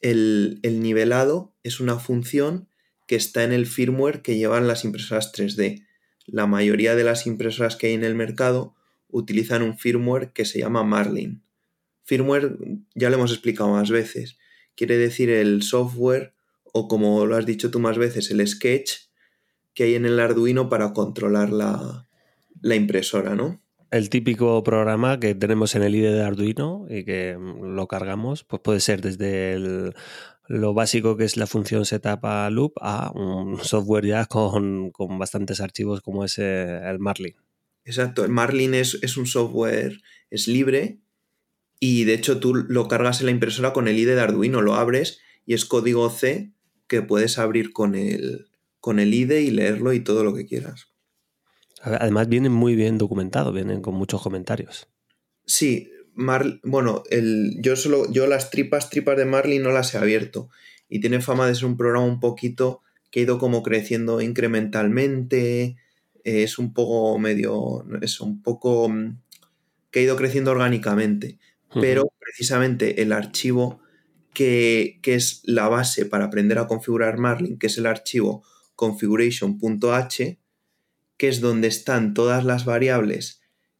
El, 0.00 0.60
el, 0.62 0.80
nivelado 0.80 1.54
es 1.62 1.80
una 1.80 1.98
función 1.98 2.68
que 3.06 3.16
está 3.16 3.42
en 3.42 3.52
el 3.52 3.66
firmware 3.66 4.22
que 4.22 4.36
llevan 4.36 4.68
las 4.68 4.84
impresoras 4.84 5.32
3D 5.32 5.87
la 6.30 6.46
mayoría 6.46 6.94
de 6.94 7.04
las 7.04 7.26
impresoras 7.26 7.76
que 7.76 7.88
hay 7.88 7.94
en 7.94 8.04
el 8.04 8.14
mercado 8.14 8.74
utilizan 9.08 9.62
un 9.62 9.78
firmware 9.78 10.32
que 10.32 10.44
se 10.44 10.60
llama 10.60 10.84
Marlin. 10.84 11.42
Firmware 12.04 12.56
ya 12.94 13.10
lo 13.10 13.16
hemos 13.16 13.32
explicado 13.32 13.70
más 13.70 13.90
veces. 13.90 14.38
Quiere 14.76 14.96
decir 14.96 15.30
el 15.30 15.62
software 15.62 16.34
o 16.72 16.88
como 16.88 17.26
lo 17.26 17.36
has 17.36 17.46
dicho 17.46 17.70
tú 17.70 17.80
más 17.80 17.98
veces, 17.98 18.30
el 18.30 18.46
sketch 18.46 18.92
que 19.74 19.84
hay 19.84 19.94
en 19.94 20.06
el 20.06 20.20
Arduino 20.20 20.68
para 20.68 20.92
controlar 20.92 21.50
la, 21.50 22.08
la 22.60 22.74
impresora, 22.74 23.34
¿no? 23.34 23.60
El 23.90 24.10
típico 24.10 24.62
programa 24.62 25.18
que 25.18 25.34
tenemos 25.34 25.74
en 25.74 25.82
el 25.82 25.94
IDE 25.94 26.12
de 26.12 26.22
Arduino 26.22 26.86
y 26.90 27.04
que 27.04 27.38
lo 27.62 27.86
cargamos, 27.88 28.44
pues 28.44 28.60
puede 28.60 28.80
ser 28.80 29.00
desde 29.00 29.92
lo 30.48 30.72
básico 30.72 31.16
que 31.16 31.24
es 31.24 31.36
la 31.36 31.46
función 31.46 31.84
setup 31.84 32.24
a 32.24 32.50
loop 32.50 32.72
a 32.80 33.12
un 33.14 33.58
software 33.62 34.06
ya 34.06 34.26
con, 34.26 34.92
bastantes 35.18 35.60
archivos 35.60 36.00
como 36.00 36.24
es 36.24 36.38
eh, 36.38 36.80
el 36.84 36.98
Marlin. 36.98 37.36
Exacto, 37.84 38.24
el 38.24 38.30
Marlin 38.30 38.74
es, 38.74 38.98
es, 39.02 39.16
un 39.16 39.26
software, 39.26 40.00
es 40.30 40.48
libre 40.48 41.00
y 41.80 42.04
de 42.04 42.14
hecho 42.14 42.40
tú 42.40 42.54
lo 42.54 42.88
cargas 42.88 43.20
en 43.20 43.26
la 43.26 43.32
impresora 43.32 43.72
con 43.72 43.88
el 43.88 43.98
IDE 43.98 44.14
de 44.14 44.20
Arduino, 44.20 44.60
lo 44.62 44.74
abres 44.74 45.20
y 45.46 45.54
es 45.54 45.64
código 45.64 46.10
C 46.10 46.52
que 46.86 47.02
puedes 47.02 47.38
abrir 47.38 47.72
con 47.72 47.94
el, 47.94 48.48
con 48.80 48.98
el 48.98 49.14
IDE 49.14 49.42
y 49.42 49.50
leerlo 49.50 49.92
y 49.92 50.00
todo 50.00 50.24
lo 50.24 50.34
que 50.34 50.46
quieras. 50.46 50.88
Además 51.82 52.28
vienen 52.28 52.52
muy 52.52 52.74
bien 52.74 52.98
documentados, 52.98 53.54
vienen 53.54 53.82
con 53.82 53.94
muchos 53.94 54.22
comentarios. 54.22 54.88
Sí, 55.46 55.90
bueno, 56.64 57.04
el, 57.10 57.56
yo 57.60 57.76
solo, 57.76 58.10
yo 58.10 58.26
las 58.26 58.50
tripas, 58.50 58.90
tripas 58.90 59.16
de 59.16 59.24
Marlin 59.24 59.62
no 59.62 59.70
las 59.70 59.94
he 59.94 59.98
abierto. 59.98 60.50
Y 60.88 61.00
tiene 61.00 61.20
fama 61.20 61.46
de 61.46 61.54
ser 61.54 61.66
un 61.66 61.76
programa 61.76 62.06
un 62.06 62.20
poquito 62.20 62.82
que 63.10 63.20
ha 63.20 63.22
ido 63.22 63.38
como 63.38 63.62
creciendo 63.62 64.20
incrementalmente. 64.20 65.76
Eh, 66.24 66.42
es 66.42 66.58
un 66.58 66.72
poco 66.74 67.18
medio. 67.18 67.84
Es 68.02 68.20
un 68.20 68.42
poco. 68.42 68.88
Mm, 68.88 69.18
que 69.90 70.00
ha 70.00 70.02
ido 70.02 70.16
creciendo 70.16 70.50
orgánicamente. 70.50 71.38
Pero 71.74 72.10
precisamente 72.18 73.02
el 73.02 73.12
archivo 73.12 73.80
que, 74.32 74.98
que, 75.02 75.14
es 75.14 75.42
la 75.44 75.68
base 75.68 76.06
para 76.06 76.24
aprender 76.24 76.58
a 76.58 76.66
configurar 76.66 77.18
Marlin, 77.18 77.58
que 77.58 77.66
es 77.66 77.76
el 77.76 77.84
archivo 77.84 78.42
configuration.h, 78.74 80.38
que 81.18 81.28
es 81.28 81.40
donde 81.40 81.68
están 81.68 82.14
todas 82.14 82.44
las 82.44 82.64
variables 82.64 83.37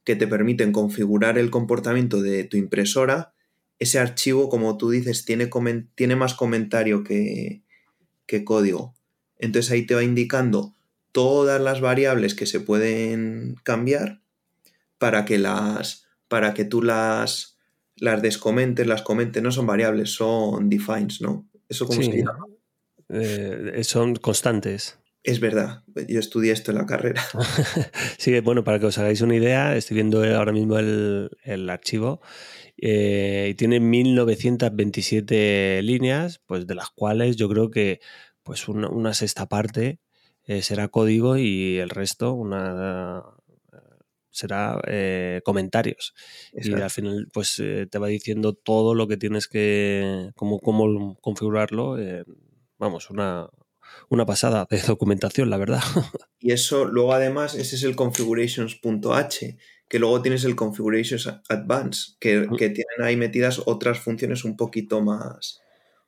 que 0.09 0.17
te 0.17 0.27
permiten 0.27 0.73
configurar 0.73 1.37
el 1.37 1.51
comportamiento 1.51 2.23
de 2.23 2.43
tu 2.45 2.57
impresora, 2.57 3.35
ese 3.79 3.99
archivo, 3.99 4.49
como 4.49 4.79
tú 4.79 4.89
dices, 4.89 5.27
tiene, 5.27 5.51
tiene 5.97 6.17
más 6.17 6.33
comentario 6.33 7.05
que, 7.05 7.61
que 8.25 8.43
código. 8.43 8.95
Entonces 9.37 9.71
ahí 9.71 9.85
te 9.85 9.95
va 9.95 10.03
indicando 10.03 10.75
todas 11.13 11.61
las 11.61 11.83
variables 11.83 12.35
que 12.35 12.47
se 12.47 12.59
pueden 12.59 13.57
cambiar 13.65 14.23
para 14.97 15.27
que 15.27 15.37
las 15.37 16.07
para 16.27 16.55
que 16.55 16.65
tú 16.65 16.81
las 16.81 17.59
las 17.97 18.23
descomentes, 18.23 18.87
las 18.87 19.03
comentes, 19.03 19.43
no 19.43 19.53
son 19.53 19.67
variables, 19.67 20.15
son 20.15 20.71
defines, 20.71 21.21
¿no? 21.21 21.47
Eso 21.69 21.87
como 21.87 22.01
se 22.01 22.17
llama. 22.17 22.47
Eh, 23.11 23.83
son 23.85 24.17
constantes. 24.17 24.98
Es 25.25 25.41
verdad, 25.41 25.83
yo 26.09 26.21
estudié 26.21 26.53
esto 26.53 26.71
en 26.71 26.79
la 26.79 26.87
carrera. 26.87 27.23
sí, 28.19 28.39
bueno, 28.41 28.65
para 28.65 28.79
que 28.79 28.87
os 28.87 28.99
hagáis 28.99 29.21
una 29.21 29.35
idea, 29.35 29.77
estoy 29.77 29.97
viendo 29.97 30.23
ahora 30.23 30.53
mismo 30.53 30.79
el, 30.79 31.69
archivo 31.69 32.21
eh, 32.77 33.49
y 33.51 33.55
tiene 33.55 33.81
1927 33.81 35.83
líneas, 35.83 36.41
pues 36.47 36.67
de 36.67 36.75
las 36.75 36.91
cuales 36.91 37.37
yo 37.37 37.49
creo 37.49 37.71
que 37.71 38.01
pues 38.45 38.69
una, 38.69 39.13
sexta 39.13 39.49
parte 39.49 40.01
eh, 40.45 40.63
será 40.63 40.89
código 40.89 41.37
y 41.37 41.79
el 41.79 41.91
resto 41.91 42.33
una 42.33 43.23
será 44.31 44.81
eh, 44.87 45.43
comentarios. 45.45 46.15
Y 46.53 46.73
al 46.73 46.91
final 46.91 47.29
pues 47.33 47.61
te 47.91 47.99
va 47.99 48.07
diciendo 48.07 48.55
todo 48.55 48.95
lo 48.95 49.09
que 49.09 49.17
tienes 49.17 49.49
que, 49.49 50.31
cómo, 50.37 50.61
cómo 50.61 51.19
configurarlo. 51.21 51.97
vamos, 52.79 53.11
una, 53.11 53.49
una 54.09 54.27
pasada 54.27 54.67
de 54.71 54.81
documentación, 54.81 55.51
la 55.51 55.57
verdad. 55.57 55.83
Y 56.41 56.53
eso, 56.53 56.85
luego 56.85 57.15
además, 57.15 57.57
ese 57.57 57.75
es 57.75 57.83
el 57.83 57.97
configurations.h, 57.97 59.59
que 59.89 59.99
luego 59.99 60.23
tienes 60.23 60.45
el 60.45 60.55
configurations 60.55 61.27
advanced, 61.49 62.15
que, 62.21 62.47
que, 62.57 62.71
tienen 62.71 63.03
ahí 63.03 63.17
metidas 63.17 63.61
otras 63.67 63.99
funciones 63.99 64.45
un 64.45 64.57
poquito 64.57 65.01
más, 65.01 65.61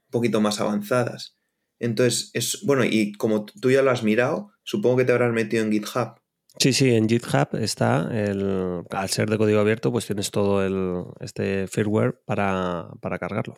un 0.07 0.11
poquito 0.13 0.41
más 0.41 0.61
avanzadas. 0.61 1.37
Entonces, 1.81 2.31
es 2.35 2.61
bueno, 2.65 2.85
y 2.85 3.13
como 3.13 3.45
tú 3.45 3.73
ya 3.73 3.83
lo 3.83 3.91
has 3.91 4.05
mirado, 4.05 4.53
supongo 4.63 4.99
que 4.99 5.05
te 5.05 5.13
habrás 5.13 5.33
metido 5.33 5.65
en 5.65 5.73
GitHub. 5.73 6.21
Sí, 6.59 6.73
sí, 6.73 6.91
en 6.95 7.09
GitHub 7.09 7.57
está, 7.59 8.11
el, 8.13 8.83
al 8.91 9.09
ser 9.09 9.31
de 9.31 9.39
código 9.39 9.61
abierto, 9.61 9.91
pues 9.91 10.07
tienes 10.07 10.31
todo 10.31 10.65
el, 10.65 11.05
este 11.21 11.67
firmware 11.69 12.21
para, 12.25 12.89
para 13.01 13.19
cargarlo. 13.19 13.57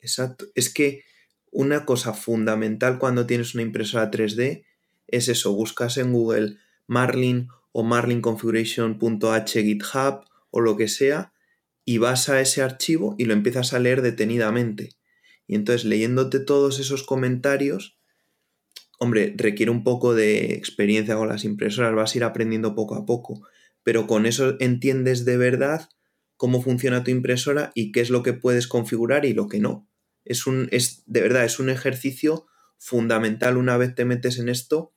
Exacto. 0.00 0.44
Es 0.54 0.72
que 0.72 1.04
una 1.54 1.86
cosa 1.86 2.12
fundamental 2.12 2.98
cuando 2.98 3.26
tienes 3.26 3.54
una 3.54 3.62
impresora 3.62 4.10
3D 4.10 4.64
es 5.06 5.28
eso, 5.28 5.54
buscas 5.54 5.96
en 5.98 6.12
Google 6.12 6.56
Marlin 6.88 7.48
o 7.70 7.84
marlinconfiguration.h 7.84 9.62
GitHub 9.62 10.24
o 10.50 10.60
lo 10.60 10.76
que 10.76 10.88
sea 10.88 11.32
y 11.84 11.98
vas 11.98 12.28
a 12.28 12.40
ese 12.40 12.60
archivo 12.60 13.14
y 13.18 13.26
lo 13.26 13.34
empiezas 13.34 13.72
a 13.72 13.78
leer 13.78 14.02
detenidamente. 14.02 14.90
Y 15.46 15.54
entonces 15.54 15.84
leyéndote 15.84 16.40
todos 16.40 16.80
esos 16.80 17.04
comentarios, 17.04 17.98
hombre, 18.98 19.32
requiere 19.36 19.70
un 19.70 19.84
poco 19.84 20.12
de 20.12 20.54
experiencia 20.54 21.14
con 21.14 21.28
las 21.28 21.44
impresoras, 21.44 21.94
vas 21.94 22.14
a 22.14 22.18
ir 22.18 22.24
aprendiendo 22.24 22.74
poco 22.74 22.96
a 22.96 23.06
poco, 23.06 23.46
pero 23.84 24.08
con 24.08 24.26
eso 24.26 24.56
entiendes 24.58 25.24
de 25.24 25.36
verdad 25.36 25.88
cómo 26.36 26.60
funciona 26.60 27.04
tu 27.04 27.12
impresora 27.12 27.70
y 27.76 27.92
qué 27.92 28.00
es 28.00 28.10
lo 28.10 28.24
que 28.24 28.32
puedes 28.32 28.66
configurar 28.66 29.24
y 29.24 29.34
lo 29.34 29.46
que 29.46 29.60
no 29.60 29.88
es 30.24 30.46
un, 30.46 30.68
es, 30.70 31.02
de 31.06 31.20
verdad, 31.20 31.44
es 31.44 31.58
un 31.58 31.70
ejercicio 31.70 32.46
fundamental 32.78 33.56
una 33.56 33.76
vez 33.76 33.94
te 33.94 34.04
metes 34.04 34.38
en 34.38 34.48
esto, 34.48 34.94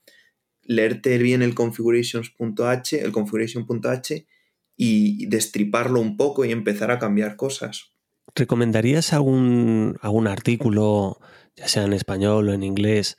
leerte 0.62 1.18
bien 1.18 1.42
el 1.42 1.56
configurations.h, 1.56 3.00
el 3.00 3.12
configuration.h 3.12 4.28
y 4.76 5.26
destriparlo 5.28 6.00
un 6.00 6.18
poco 6.18 6.46
y 6.46 6.52
empezar 6.52 6.92
a 6.92 7.00
cambiar 7.00 7.36
cosas. 7.36 7.94
¿Recomendarías 8.36 9.14
algún, 9.14 9.98
algún 10.02 10.28
artículo, 10.28 11.20
ya 11.56 11.68
sea 11.68 11.84
en 11.84 11.94
español 11.94 12.50
o 12.50 12.54
en 12.54 12.64
inglés, 12.64 13.18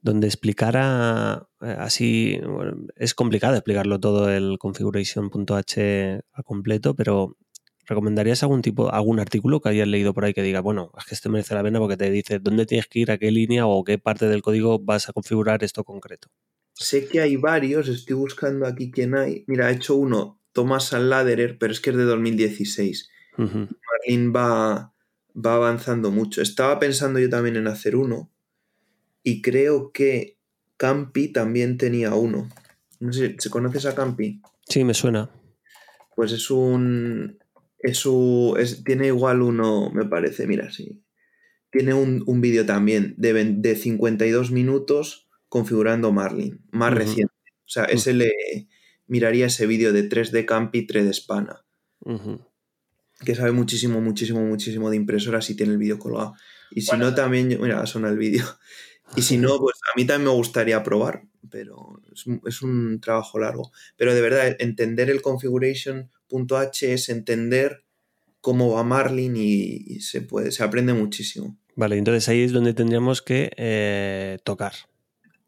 donde 0.00 0.26
explicara 0.26 1.48
eh, 1.60 1.76
así, 1.78 2.40
es 2.96 3.14
complicado 3.14 3.54
explicarlo 3.54 4.00
todo 4.00 4.30
el 4.30 4.58
configuration.h 4.58 6.20
a 6.32 6.42
completo, 6.42 6.94
pero 6.96 7.36
¿Recomendarías 7.90 8.40
algún 8.44 8.62
tipo, 8.62 8.94
algún 8.94 9.18
artículo 9.18 9.60
que 9.60 9.68
hayas 9.68 9.88
leído 9.88 10.14
por 10.14 10.24
ahí 10.24 10.32
que 10.32 10.44
diga, 10.44 10.60
bueno, 10.60 10.92
es 10.96 11.06
que 11.06 11.16
este 11.16 11.28
merece 11.28 11.56
la 11.56 11.64
pena 11.64 11.80
porque 11.80 11.96
te 11.96 12.08
dice 12.08 12.38
dónde 12.38 12.64
tienes 12.64 12.86
que 12.86 13.00
ir, 13.00 13.10
a 13.10 13.18
qué 13.18 13.32
línea 13.32 13.66
o 13.66 13.82
qué 13.82 13.98
parte 13.98 14.28
del 14.28 14.42
código 14.42 14.78
vas 14.78 15.08
a 15.08 15.12
configurar 15.12 15.64
esto 15.64 15.82
concreto? 15.82 16.28
Sé 16.72 17.08
que 17.08 17.20
hay 17.20 17.34
varios, 17.34 17.88
estoy 17.88 18.14
buscando 18.14 18.64
aquí 18.64 18.92
quién 18.92 19.16
hay. 19.16 19.42
Mira, 19.48 19.68
he 19.68 19.74
hecho 19.74 19.96
uno, 19.96 20.40
Thomas 20.52 20.92
Laderer, 20.92 21.58
pero 21.58 21.72
es 21.72 21.80
que 21.80 21.90
es 21.90 21.96
de 21.96 22.04
2016. 22.04 23.10
Marlin 23.36 24.32
va, 24.32 24.94
va 25.34 25.54
avanzando 25.56 26.12
mucho. 26.12 26.42
Estaba 26.42 26.78
pensando 26.78 27.18
yo 27.18 27.28
también 27.28 27.56
en 27.56 27.66
hacer 27.66 27.96
uno 27.96 28.30
y 29.24 29.42
creo 29.42 29.90
que 29.90 30.38
Campi 30.76 31.32
también 31.32 31.76
tenía 31.76 32.14
uno. 32.14 32.48
No 33.00 33.12
sé, 33.12 33.34
¿se 33.36 33.50
conoces 33.50 33.84
a 33.84 33.96
Campi? 33.96 34.40
Sí, 34.68 34.84
me 34.84 34.94
suena. 34.94 35.28
Pues 36.14 36.30
es 36.30 36.52
un, 36.52 37.39
es 37.82 38.06
es, 38.58 38.84
tiene 38.84 39.08
igual 39.08 39.42
uno, 39.42 39.90
me 39.90 40.04
parece, 40.04 40.46
mira, 40.46 40.70
sí. 40.70 41.02
Tiene 41.70 41.94
un, 41.94 42.40
vídeo 42.40 42.66
también 42.66 43.14
de, 43.16 43.32
de, 43.32 43.76
52 43.76 44.50
minutos 44.50 45.28
configurando 45.48 46.12
Marlin, 46.12 46.64
más 46.72 46.92
reciente. 46.92 47.32
O 47.64 47.72
sea, 47.72 47.84
ese 47.84 48.12
le 48.12 48.32
miraría 49.06 49.46
ese 49.46 49.66
vídeo 49.66 49.92
de 49.92 50.08
3D 50.08 50.44
Campi 50.46 50.86
3D 50.86 51.12
Spana. 51.14 51.64
Que 53.24 53.34
sabe 53.36 53.52
muchísimo, 53.52 54.00
muchísimo, 54.00 54.40
muchísimo 54.40 54.90
de 54.90 54.96
impresoras 54.96 55.48
y 55.50 55.54
tiene 55.54 55.72
el 55.72 55.78
vídeo 55.78 55.98
colgado. 55.98 56.34
Y 56.72 56.82
si 56.82 56.96
no, 56.96 57.14
también, 57.14 57.48
mira, 57.60 57.86
suena 57.86 58.08
el 58.08 58.18
vídeo. 58.18 58.44
Y 59.16 59.22
si 59.22 59.38
no, 59.38 59.58
pues 59.58 59.74
a 59.92 59.98
mí 59.98 60.06
también 60.06 60.28
me 60.28 60.36
gustaría 60.36 60.84
probar, 60.84 61.24
pero 61.50 62.00
es, 62.12 62.26
es 62.46 62.62
un 62.62 63.00
trabajo 63.00 63.40
largo. 63.40 63.72
Pero 63.96 64.14
de 64.14 64.20
verdad, 64.20 64.54
entender 64.60 65.10
el 65.10 65.20
configuration 65.20 66.12
H 66.50 66.92
es 66.92 67.08
entender 67.08 67.84
cómo 68.40 68.72
va 68.72 68.84
Marlin 68.84 69.36
y, 69.36 70.00
se, 70.00 70.22
puede, 70.22 70.52
se 70.52 70.62
aprende 70.62 70.92
muchísimo. 70.92 71.58
Vale, 71.76 71.96
entonces 71.96 72.28
ahí 72.28 72.42
es 72.42 72.52
donde 72.52 72.74
tendríamos 72.74 73.22
que 73.22 73.50
eh, 73.56 74.38
tocar. 74.44 74.72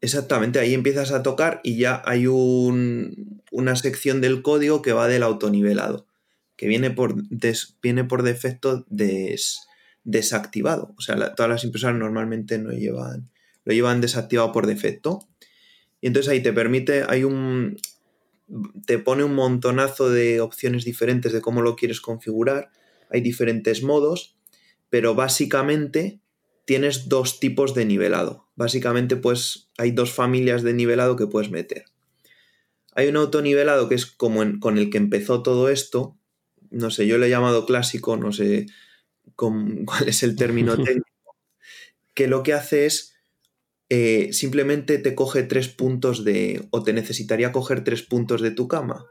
Exactamente, 0.01 0.59
ahí 0.59 0.73
empiezas 0.73 1.11
a 1.11 1.23
tocar 1.23 1.61
y 1.63 1.77
ya 1.77 2.01
hay 2.05 2.27
una 2.27 3.75
sección 3.75 4.19
del 4.19 4.41
código 4.41 4.81
que 4.81 4.91
va 4.91 5.07
del 5.07 5.23
autonivelado, 5.23 6.07
que 6.57 6.67
viene 6.67 6.91
por, 6.91 7.15
viene 7.81 8.03
por 8.03 8.23
defecto 8.23 8.85
desactivado. 10.03 10.93
O 10.97 11.01
sea, 11.01 11.33
todas 11.35 11.49
las 11.49 11.63
impresoras 11.63 11.95
normalmente 11.97 12.57
no 12.57 12.71
llevan, 12.71 13.31
lo 13.63 13.73
llevan 13.73 14.01
desactivado 14.01 14.51
por 14.51 14.67
defecto. 14.67 15.19
Y 16.01 16.07
entonces 16.07 16.33
ahí 16.33 16.41
te 16.41 16.51
permite, 16.51 17.05
hay 17.07 17.23
un, 17.23 17.77
te 18.85 18.99
pone 18.99 19.23
un 19.23 19.35
montonazo 19.35 20.09
de 20.09 20.41
opciones 20.41 20.85
diferentes 20.85 21.31
de 21.33 21.41
cómo 21.41 21.61
lo 21.61 21.75
quieres 21.75 22.01
configurar. 22.01 22.71
Hay 23.09 23.21
diferentes 23.21 23.83
modos, 23.83 24.37
pero 24.89 25.15
básicamente 25.15 26.19
tienes 26.65 27.09
dos 27.09 27.39
tipos 27.39 27.73
de 27.73 27.85
nivelado. 27.85 28.47
Básicamente, 28.55 29.15
pues 29.15 29.69
hay 29.77 29.91
dos 29.91 30.11
familias 30.11 30.63
de 30.63 30.73
nivelado 30.73 31.15
que 31.15 31.27
puedes 31.27 31.51
meter. 31.51 31.85
Hay 32.95 33.07
un 33.07 33.17
autonivelado 33.17 33.89
que 33.89 33.95
es 33.95 34.05
como 34.05 34.41
con 34.59 34.77
el 34.77 34.89
que 34.89 34.97
empezó 34.97 35.41
todo 35.41 35.69
esto. 35.69 36.17
No 36.69 36.91
sé, 36.91 37.07
yo 37.07 37.17
lo 37.17 37.25
he 37.25 37.29
llamado 37.29 37.65
clásico, 37.65 38.17
no 38.17 38.31
sé 38.31 38.67
cuál 39.35 40.07
es 40.07 40.23
el 40.23 40.35
término 40.35 40.75
técnico. 40.83 41.35
Que 42.13 42.27
lo 42.27 42.43
que 42.43 42.53
hace 42.53 42.85
es 42.85 43.12
eh, 43.95 44.33
simplemente 44.33 44.97
te 44.97 45.13
coge 45.13 45.43
tres 45.43 45.69
puntos 45.69 46.23
de. 46.23 46.67
o 46.71 46.81
te 46.81 46.93
necesitaría 46.93 47.51
coger 47.51 47.83
tres 47.83 48.01
puntos 48.01 48.41
de 48.41 48.49
tu 48.49 48.67
cama. 48.67 49.05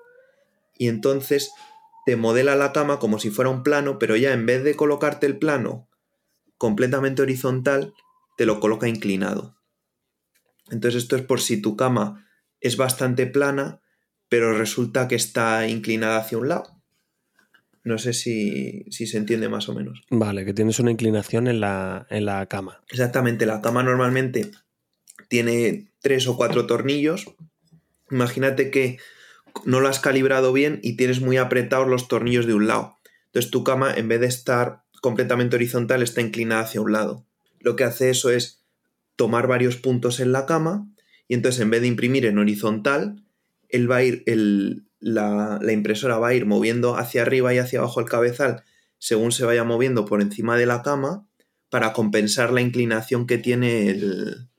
Y 0.76 0.88
entonces 0.88 1.52
te 2.04 2.16
modela 2.16 2.56
la 2.56 2.72
cama 2.72 2.98
como 2.98 3.20
si 3.20 3.30
fuera 3.30 3.48
un 3.48 3.62
plano, 3.62 4.00
pero 4.00 4.16
ya 4.16 4.32
en 4.32 4.44
vez 4.44 4.64
de 4.64 4.74
colocarte 4.74 5.26
el 5.26 5.38
plano 5.38 5.88
completamente 6.58 7.22
horizontal, 7.22 7.94
te 8.36 8.44
lo 8.44 8.58
coloca 8.58 8.88
inclinado. 8.88 9.54
Entonces 10.68 11.04
esto 11.04 11.14
es 11.14 11.22
por 11.22 11.40
si 11.40 11.62
tu 11.62 11.76
cama 11.76 12.26
es 12.60 12.76
bastante 12.76 13.28
plana, 13.28 13.82
pero 14.28 14.52
resulta 14.52 15.06
que 15.06 15.14
está 15.14 15.68
inclinada 15.68 16.16
hacia 16.16 16.38
un 16.38 16.48
lado. 16.48 16.82
No 17.84 17.98
sé 17.98 18.14
si, 18.14 18.84
se 18.90 19.16
entiende 19.16 19.48
más 19.48 19.68
o 19.68 19.74
menos. 19.74 20.02
Vale, 20.10 20.44
que 20.44 20.54
tienes 20.54 20.80
una 20.80 20.90
inclinación 20.90 21.46
en 21.46 21.60
la, 21.60 22.04
en 22.10 22.24
la 22.24 22.46
cama. 22.46 22.82
Exactamente, 22.88 23.46
la 23.46 23.60
cama 23.60 23.84
normalmente 23.84 24.50
tiene 25.32 25.86
tres 26.02 26.26
o 26.28 26.36
cuatro 26.36 26.66
tornillos. 26.66 27.24
Imagínate 28.10 28.70
que 28.70 28.98
no 29.64 29.80
lo 29.80 29.88
has 29.88 29.98
calibrado 29.98 30.52
bien 30.52 30.78
y 30.82 30.98
tienes 30.98 31.22
muy 31.22 31.38
apretados 31.38 31.88
los 31.88 32.06
tornillos 32.06 32.44
de 32.44 32.52
un 32.52 32.66
lado. 32.66 32.98
Entonces 33.28 33.50
tu 33.50 33.64
cama, 33.64 33.94
en 33.94 34.08
vez 34.08 34.20
de 34.20 34.26
estar 34.26 34.82
completamente 35.00 35.56
horizontal, 35.56 36.02
está 36.02 36.20
inclinada 36.20 36.64
hacia 36.64 36.82
un 36.82 36.92
lado. 36.92 37.24
Lo 37.60 37.76
que 37.76 37.84
hace 37.84 38.10
eso 38.10 38.28
es 38.28 38.60
tomar 39.16 39.46
varios 39.46 39.76
puntos 39.76 40.20
en 40.20 40.32
la 40.32 40.44
cama 40.44 40.86
y 41.28 41.32
entonces 41.32 41.62
en 41.62 41.70
vez 41.70 41.80
de 41.80 41.86
imprimir 41.88 42.26
en 42.26 42.36
horizontal, 42.36 43.24
él 43.70 43.90
va 43.90 43.96
a 43.96 44.04
ir, 44.04 44.24
la, 45.00 45.58
la 45.62 45.72
impresora 45.72 46.18
va 46.18 46.28
a 46.28 46.34
ir 46.34 46.44
moviendo 46.44 46.98
hacia 46.98 47.22
arriba 47.22 47.54
y 47.54 47.58
hacia 47.58 47.78
abajo 47.78 48.00
el 48.00 48.06
cabezal 48.06 48.64
según 48.98 49.32
se 49.32 49.46
vaya 49.46 49.64
moviendo 49.64 50.04
por 50.04 50.20
encima 50.20 50.58
de 50.58 50.66
la 50.66 50.82
cama 50.82 51.26
para 51.70 51.94
compensar 51.94 52.52
la 52.52 52.60
inclinación 52.60 53.26
que 53.26 53.38
tiene 53.38 53.88
el, 53.88 54.51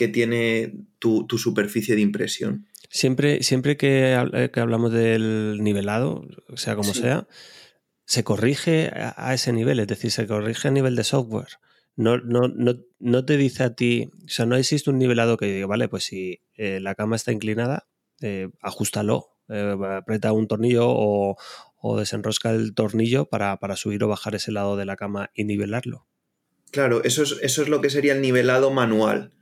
que 0.00 0.08
tiene 0.08 0.72
tu, 0.98 1.26
superficie 1.36 1.94
de 1.94 2.00
impresión. 2.00 2.66
Siempre, 2.88 3.42
siempre 3.42 3.76
que, 3.76 4.14
hablamos 4.56 4.92
del 4.92 5.58
nivelado, 5.60 6.26
sea 6.54 6.74
como 6.74 6.94
sea, 6.94 7.28
se 8.06 8.24
corrige 8.24 8.90
a, 8.94 9.34
ese 9.34 9.52
nivel, 9.52 9.78
es 9.78 9.88
decir, 9.88 10.10
se 10.10 10.26
corrige 10.26 10.68
a 10.68 10.70
nivel 10.70 10.96
de 10.96 11.04
software. 11.04 11.58
No, 11.96 12.16
no, 12.16 12.48
no, 12.98 13.24
te 13.26 13.36
dice 13.36 13.64
a 13.64 13.74
ti, 13.74 14.08
o 14.24 14.28
sea, 14.28 14.46
no 14.46 14.56
existe 14.56 14.88
un 14.88 14.96
nivelado 14.96 15.36
que 15.36 15.52
diga, 15.52 15.66
vale, 15.66 15.86
pues 15.88 16.04
si 16.04 16.40
eh, 16.54 16.80
la 16.80 16.94
cama 16.94 17.16
está 17.16 17.30
inclinada, 17.30 17.86
eh, 18.22 18.48
ajustalo, 18.62 19.36
eh, 19.50 19.76
aprieta 19.98 20.32
un 20.32 20.48
tornillo 20.48 20.86
o, 20.88 21.36
desenrosca 21.98 22.52
el 22.52 22.74
tornillo 22.74 23.26
para, 23.26 23.58
subir 23.76 24.02
o 24.02 24.08
bajar 24.08 24.34
ese 24.34 24.50
lado 24.50 24.78
de 24.78 24.86
la 24.86 24.96
cama 24.96 25.30
y 25.34 25.44
nivelarlo. 25.44 26.06
Claro, 26.70 27.04
eso 27.04 27.22
es, 27.22 27.36
eso 27.42 27.60
es 27.60 27.68
lo 27.68 27.82
que 27.82 27.90
sería 27.90 28.14
el 28.14 28.22
nivelado 28.22 28.70
manual. 28.70 29.34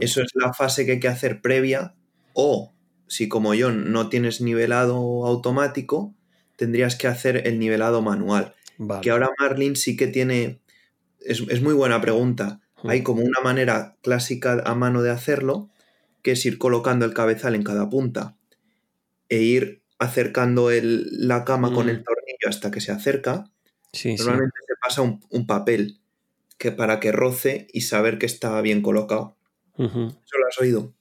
Eso 0.00 0.22
es 0.22 0.30
la 0.34 0.52
fase 0.52 0.86
que 0.86 0.92
hay 0.92 1.00
que 1.00 1.08
hacer 1.08 1.40
previa 1.40 1.94
o 2.32 2.74
si 3.06 3.28
como 3.28 3.54
yo 3.54 3.70
no 3.70 4.08
tienes 4.08 4.40
nivelado 4.40 5.26
automático, 5.26 6.14
tendrías 6.56 6.96
que 6.96 7.06
hacer 7.06 7.46
el 7.46 7.58
nivelado 7.58 8.02
manual. 8.02 8.54
Que 9.02 9.10
ahora 9.10 9.30
Marlin 9.38 9.76
sí 9.76 9.96
que 9.96 10.06
tiene... 10.06 10.60
Es, 11.20 11.62
muy 11.62 11.74
buena 11.74 12.00
pregunta. 12.00 12.60
Hmm. 12.82 12.90
Hay 12.90 13.02
como 13.02 13.22
una 13.22 13.40
manera 13.42 13.96
clásica 14.02 14.62
a 14.64 14.74
mano 14.74 15.02
de 15.02 15.10
hacerlo, 15.10 15.70
que 16.22 16.32
es 16.32 16.44
ir 16.44 16.58
colocando 16.58 17.04
el 17.04 17.14
cabezal 17.14 17.54
en 17.54 17.62
cada 17.62 17.88
punta 17.88 18.36
e 19.28 19.42
ir 19.42 19.82
acercando 19.98 20.70
la 20.70 21.44
cama 21.44 21.72
con 21.72 21.88
el 21.88 22.00
hmm. 22.00 22.04
tornillo 22.04 22.48
hasta 22.48 22.70
que 22.70 22.80
se 22.80 22.92
acerca. 22.92 23.44
Normalmente 24.18 24.58
se 24.66 24.74
pasa 24.82 25.02
un, 25.02 25.46
papel 25.46 26.00
que 26.58 26.72
para 26.72 26.98
que 26.98 27.12
roce 27.12 27.68
y 27.72 27.82
saber 27.82 28.18
que 28.18 28.26
está 28.26 28.60
bien 28.60 28.82
colocado. 28.82 29.36
¿Eso 29.76 30.38
lo 30.38 30.46
has 30.48 30.58
oído? 30.60 30.94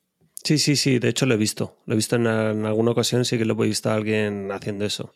Sí, 0.43 0.57
sí, 0.57 0.75
sí, 0.75 0.99
de 0.99 1.09
hecho 1.09 1.25
lo 1.25 1.35
he 1.35 1.37
visto. 1.37 1.77
Lo 1.85 1.93
he 1.93 1.95
visto 1.95 2.15
en, 2.15 2.27
alguna 2.27 2.91
ocasión, 2.91 3.23
sí 3.23 3.37
que 3.37 3.45
lo 3.45 3.61
he 3.63 3.67
visto 3.67 3.89
a 3.89 3.95
alguien 3.95 4.51
haciendo 4.51 4.85
eso. 4.85 5.13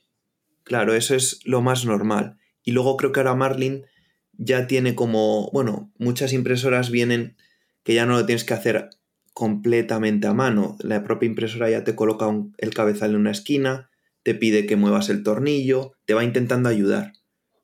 Claro, 0.64 0.94
eso 0.94 1.16
es 1.16 1.40
lo 1.44 1.62
más 1.62 1.86
normal. 1.86 2.38
Y 2.64 2.72
luego 2.72 2.98
creo 2.98 3.12
que 3.12 3.20
ahora 3.20 3.36
Marlin 3.36 3.86
ya 4.34 4.68
tiene 4.68 4.96
como, 4.96 5.50
bueno, 5.52 5.92
muchas 5.98 6.34
impresoras 6.34 6.92
vienen 6.92 7.36
que 7.84 7.94
ya 7.94 8.06
no 8.06 8.14
lo 8.14 8.26
tienes 8.26 8.44
que 8.44 8.54
hacer 8.54 8.90
completamente 9.34 10.28
a 10.28 10.34
mano. 10.34 10.78
La 10.80 11.04
propia 11.04 11.28
impresora 11.28 11.70
ya 11.70 11.84
te 11.84 11.96
coloca 11.96 12.28
el 12.58 12.74
cabezal 12.74 13.12
en 13.12 13.18
una 13.18 13.32
esquina, 13.32 13.90
te 14.24 14.34
pide 14.34 14.66
que 14.66 14.76
muevas 14.76 15.10
el 15.10 15.24
tornillo, 15.24 15.94
te 16.06 16.14
va 16.14 16.24
intentando 16.24 16.70
ayudar. 16.70 17.14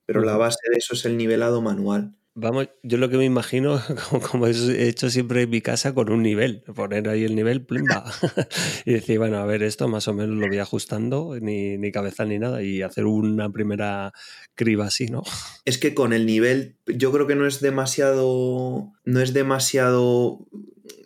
Pero 0.06 0.22
la 0.22 0.38
base 0.38 0.60
de 0.72 0.78
eso 0.78 0.94
es 0.96 1.06
el 1.06 1.18
nivelado 1.18 1.62
manual. 1.62 2.16
Vamos, 2.36 2.68
yo 2.82 2.98
lo 2.98 3.10
que 3.10 3.18
me 3.18 3.26
imagino, 3.26 3.80
como, 4.32 4.48
he 4.48 4.88
hecho 4.88 5.12
siempre 5.12 5.44
en 5.44 5.52
mi 5.52 5.62
casa, 5.62 5.94
con 5.94 6.12
un 6.12 6.24
nivel, 6.24 6.64
poner 6.76 7.08
ahí 7.08 7.24
el 7.24 7.36
nivel, 7.36 7.64
plumba, 7.64 8.12
y 8.86 8.94
decir, 8.94 9.20
bueno, 9.20 9.38
a 9.38 9.46
ver, 9.46 9.62
esto 9.62 9.88
más 9.88 10.08
o 10.08 10.16
menos 10.16 10.36
lo 10.36 10.48
voy 10.48 10.58
ajustando, 10.58 11.38
ni, 11.40 11.78
ni 11.78 11.92
cabeza 11.92 12.26
ni 12.26 12.40
nada, 12.40 12.64
y 12.64 12.82
hacer 12.82 13.06
una 13.06 13.52
primera 13.52 14.14
criba 14.56 14.88
así, 14.88 15.06
¿no? 15.06 15.22
Es 15.66 15.78
que 15.78 15.94
con 15.94 16.12
el 16.12 16.26
nivel, 16.26 16.78
yo 16.88 17.12
creo 17.12 17.28
que 17.28 17.36
no 17.36 17.46
es 17.46 17.62
demasiado, 17.62 18.92
no 19.06 19.20
es 19.20 19.34
demasiado 19.34 20.48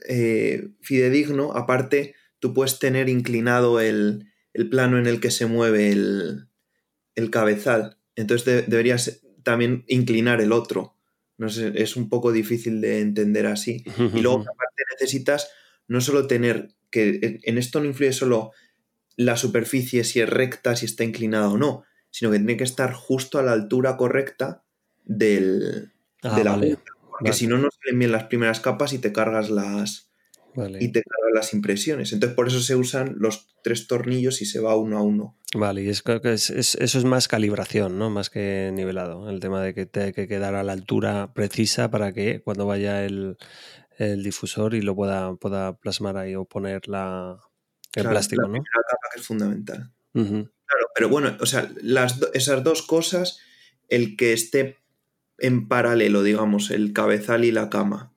eh, 0.07 0.69
fidedigno, 0.79 1.51
aparte, 1.51 2.15
tú 2.39 2.53
puedes 2.53 2.79
tener 2.79 3.09
inclinado 3.09 3.81
el, 3.81 4.31
plano 4.71 4.97
en 4.97 5.07
el 5.07 5.19
que 5.19 5.29
se 5.29 5.45
mueve 5.45 5.91
el, 5.91 6.47
cabezal, 7.31 7.97
entonces 8.15 8.65
deberías 8.69 9.21
también 9.43 9.83
inclinar 9.87 10.39
el 10.39 10.53
otro 10.53 10.96
no 11.37 11.49
sé, 11.49 11.71
es 11.75 11.95
un 11.95 12.09
poco 12.09 12.31
difícil 12.31 12.81
de 12.81 13.01
entender 13.01 13.45
así. 13.45 13.83
Y 14.13 14.21
luego, 14.21 14.41
aparte, 14.41 14.83
necesitas 14.99 15.49
no 15.87 16.01
solo 16.01 16.27
tener 16.27 16.69
que 16.89 17.39
en 17.43 17.57
esto 17.57 17.79
no 17.79 17.85
influye 17.85 18.13
solo 18.13 18.51
la 19.15 19.35
superficie, 19.35 20.03
si 20.03 20.19
es 20.19 20.29
recta, 20.29 20.75
si 20.75 20.85
está 20.85 21.03
inclinada 21.03 21.49
o 21.49 21.57
no, 21.57 21.83
sino 22.11 22.31
que 22.31 22.37
tiene 22.37 22.57
que 22.57 22.63
estar 22.63 22.93
justo 22.93 23.39
a 23.39 23.43
la 23.43 23.51
altura 23.51 23.97
correcta 23.97 24.63
del, 25.05 25.91
ah, 26.23 26.35
de 26.35 26.43
la 26.43 26.51
vale. 26.51 26.77
Porque 27.09 27.33
si 27.33 27.47
no, 27.47 27.57
no 27.57 27.69
salen 27.71 27.99
bien 27.99 28.11
las 28.11 28.25
primeras 28.25 28.59
capas 28.59 28.93
y 28.93 28.99
te 28.99 29.11
cargas 29.11 29.49
las, 29.49 30.06
y 30.79 30.91
te 30.91 31.03
cargas 31.03 31.31
las 31.33 31.53
impresiones. 31.53 32.13
Entonces, 32.13 32.35
por 32.35 32.47
eso 32.47 32.59
se 32.59 32.75
usan 32.75 33.15
los 33.19 33.47
tres 33.63 33.87
tornillos 33.87 34.41
y 34.41 34.45
se 34.45 34.59
va 34.59 34.75
uno 34.75 34.97
a 34.97 35.01
uno. 35.01 35.37
Vale, 35.55 35.83
y 35.83 35.89
es, 35.89 36.01
que 36.01 36.19
eso 36.33 36.77
es 36.77 37.03
más 37.05 37.27
calibración, 37.27 37.97
¿no? 37.97 38.09
Más 38.09 38.29
que 38.29 38.71
nivelado. 38.73 39.29
El 39.29 39.39
tema 39.39 39.61
de 39.61 39.73
que 39.73 39.85
te 39.85 40.01
hay 40.01 40.13
que 40.13 40.27
quedar 40.27 40.55
a 40.55 40.63
la 40.63 40.73
altura 40.73 41.33
precisa 41.33 41.89
para 41.89 42.13
que 42.13 42.41
cuando 42.41 42.65
vaya 42.65 43.05
el, 43.05 43.37
difusor 43.99 44.75
y 44.75 44.81
lo 44.81 44.95
pueda, 44.95 45.35
pueda 45.35 45.77
plasmar 45.77 46.17
ahí 46.17 46.35
o 46.35 46.45
poner 46.45 46.87
la, 46.87 47.39
el 47.95 48.07
plástico, 48.07 48.43
la 48.43 48.47
¿no? 48.47 48.53
capa 48.63 49.09
que 49.13 49.19
es 49.19 49.25
fundamental. 49.25 49.91
Claro, 50.13 50.87
pero 50.95 51.09
bueno, 51.09 51.37
o 51.39 51.45
sea, 51.45 51.71
las, 51.81 52.19
esas 52.33 52.63
dos 52.63 52.81
cosas, 52.81 53.39
el 53.89 54.17
que 54.17 54.33
esté 54.33 54.77
en 55.39 55.67
paralelo, 55.67 56.23
digamos, 56.23 56.71
el 56.71 56.93
cabezal 56.93 57.45
y 57.45 57.51
la 57.51 57.69
cama, 57.69 58.13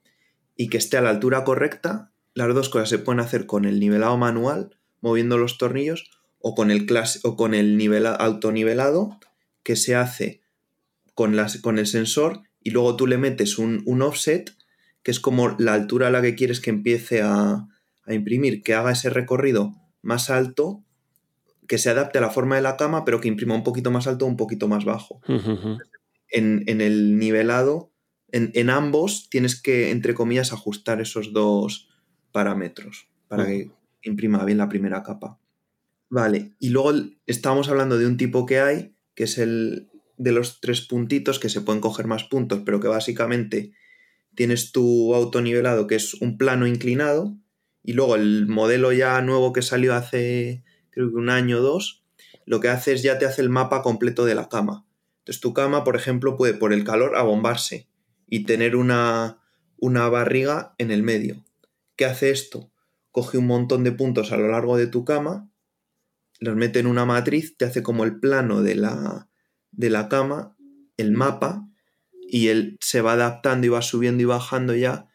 y 0.57 0.69
que 0.69 0.79
esté 0.79 0.97
a 0.97 1.03
la 1.03 1.11
altura 1.11 1.45
correcta, 1.45 2.10
las 2.35 2.55
dos 2.55 2.69
cosas 2.69 2.89
se 2.89 2.99
pueden 2.99 3.21
hacer 3.21 3.47
con 3.47 3.65
el 3.65 3.81
nivelado 3.81 4.17
manual, 4.17 4.77
moviendo 5.01 5.39
los 5.39 5.59
tornillos, 5.59 6.11
o 6.39 6.55
con 6.55 6.71
el, 6.71 6.87
o 7.23 7.37
con 7.37 7.55
el 7.55 7.77
nivel, 7.77 8.07
autonivelado 8.07 9.19
que 9.63 9.77
se 9.77 9.95
hace 9.95 10.41
con, 11.15 11.37
las, 11.37 11.59
con 11.59 11.79
el 11.79 11.87
sensor 11.87 12.43
y 12.63 12.71
luego 12.71 12.97
tú 12.97 13.07
le 13.07 13.19
metes 13.19 13.59
un, 13.59 13.85
offset 14.03 14.55
que 15.03 15.11
es 15.11 15.21
como 15.21 15.55
la 15.59 15.75
altura 15.75 16.09
a 16.09 16.11
la 16.11 16.23
que 16.23 16.35
quieres 16.35 16.61
que 16.61 16.71
empiece 16.71 17.23
a, 17.23 17.67
imprimir, 18.09 18.63
que 18.63 18.75
haga 18.75 18.91
ese 18.91 19.09
recorrido 19.09 19.73
más 20.03 20.31
alto, 20.31 20.83
que 21.69 21.79
se 21.79 21.91
adapte 21.91 22.19
a 22.19 22.21
la 22.21 22.31
forma 22.31 22.57
de 22.57 22.63
la 22.63 22.77
cama, 22.77 23.05
pero 23.05 23.21
que 23.21 23.29
imprima 23.29 23.55
un 23.55 23.63
poquito 23.63 23.93
más 23.93 24.09
alto 24.09 24.25
o 24.25 24.29
un 24.29 24.37
poquito 24.37 24.67
más 24.67 24.85
bajo. 24.85 25.21
en, 26.29 26.81
el 26.81 27.19
nivelado, 27.19 27.93
en, 28.33 28.51
en, 28.55 28.69
ambos 28.69 29.29
tienes 29.31 29.61
que, 29.61 29.91
entre 29.91 30.15
comillas, 30.15 30.53
ajustar 30.53 31.01
esos 31.01 31.33
dos 31.33 31.90
parámetros 32.33 33.09
para 33.29 33.47
que 33.47 33.71
imprima 34.03 34.45
bien 34.45 34.59
la 34.59 34.69
primera 34.69 35.03
capa. 35.03 35.39
Vale, 36.09 36.53
y 36.59 36.71
luego 36.71 36.93
estábamos 37.27 37.69
hablando 37.69 37.97
de 37.97 38.07
un 38.07 38.17
tipo 38.17 38.47
que 38.47 38.61
hay, 38.61 38.95
que 39.15 39.25
es 39.25 39.39
el 39.39 39.89
de 40.17 40.33
los 40.33 40.61
tres 40.61 40.83
puntitos, 40.83 41.39
que 41.39 41.49
se 41.49 41.61
pueden 41.61 41.81
coger 41.81 42.07
más 42.07 42.25
puntos, 42.25 42.63
pero 42.65 42.81
que 42.81 42.89
básicamente 42.89 43.73
tienes 44.35 44.73
tu 44.73 45.15
autonivelado, 45.15 45.87
que 45.87 45.95
es 45.95 46.15
un 46.15 46.37
plano 46.37 46.67
inclinado, 46.67 47.37
y 47.83 47.93
luego 47.93 48.17
el 48.17 48.47
modelo 48.47 48.93
ya 48.93 49.21
nuevo 49.23 49.53
que 49.53 49.63
salió 49.63 49.95
hace 49.95 50.65
creo 50.91 51.11
que 51.11 51.17
un 51.17 51.31
año 51.31 51.59
o 51.59 51.63
dos, 51.63 52.05
lo 52.45 52.61
que 52.61 52.69
hace 52.69 52.93
es 52.93 53.03
ya 53.03 53.19
te 53.19 53.27
hace 53.27 53.43
el 53.43 53.49
mapa 53.49 53.83
completo 53.83 54.25
de 54.25 54.35
la 54.35 54.49
cama. 54.49 54.85
Entonces 55.21 55.41
tu 55.41 55.55
cama, 55.55 55.85
por 55.85 55.97
ejemplo, 55.97 56.37
puede 56.37 56.55
por 56.55 56.73
el 56.73 56.85
calor 56.85 57.17
abombarse 57.17 57.87
y 58.27 58.45
tener 58.45 58.77
una, 58.77 59.39
una 59.79 60.09
barriga 60.09 60.75
en 60.79 60.91
el 60.91 61.03
medio. 61.03 61.45
¿Qué 62.01 62.07
hace 62.07 62.31
esto? 62.31 62.73
Coge 63.11 63.37
un 63.37 63.47
montón 63.47 63.85
de 63.85 63.93
puntos 63.93 64.33
a 64.33 64.39
lo 64.39 64.49
largo 64.49 64.79
de 64.79 64.87
tu 64.87 65.05
cama, 65.05 65.51
los 66.39 66.57
mete 66.57 66.79
en 66.79 66.87
una 66.87 67.05
matriz, 67.05 67.59
te 67.59 67.67
hace 67.67 67.83
como 67.83 68.05
el 68.05 68.19
plano 68.19 68.63
de 68.63 68.75
la, 68.75 69.29
de 69.71 69.91
la 69.91 70.09
cama, 70.09 70.57
el 70.97 71.13
mapa, 71.13 71.69
y 72.27 72.49
él 72.49 72.79
se 72.81 73.03
va 73.03 73.13
adaptando 73.13 73.67
y 73.67 73.69
va 73.69 73.83
subiendo 73.83 74.23
y 74.23 74.25
bajando 74.25 74.75
ya 74.75 75.09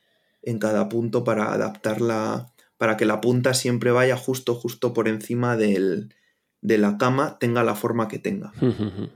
en 0.43 0.59
cada 0.59 0.87
punto 0.87 1.23
para 1.23 1.51
adaptarla, 1.51 2.53
para 2.77 2.97
que 2.97 3.05
la 3.05 3.19
punta 3.19 3.55
siempre 3.55 3.89
vaya 3.89 4.15
justo, 4.15 4.53
justo 4.53 4.93
por 4.93 5.07
encima 5.07 5.57
del, 5.57 6.13
de 6.61 6.77
la 6.77 6.99
cama, 6.99 7.39
tenga 7.39 7.63
la 7.63 7.73
forma 7.73 8.07
que 8.07 8.19
tenga. 8.19 8.53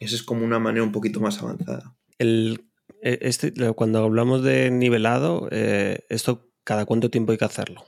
Esa 0.00 0.14
es 0.14 0.22
como 0.22 0.46
una 0.46 0.58
manera 0.58 0.82
un 0.82 0.92
poquito 0.92 1.20
más 1.20 1.42
avanzada. 1.42 1.94
El, 2.16 2.64
e, 3.02 3.18
este, 3.20 3.52
cuando 3.74 4.02
hablamos 4.02 4.42
de 4.42 4.70
nivelado, 4.70 5.46
eh, 5.50 6.06
¿esto 6.08 6.49
cada 6.64 6.84
cuánto 6.84 7.10
tiempo 7.10 7.32
hay 7.32 7.38
que 7.38 7.44
hacerlo? 7.44 7.82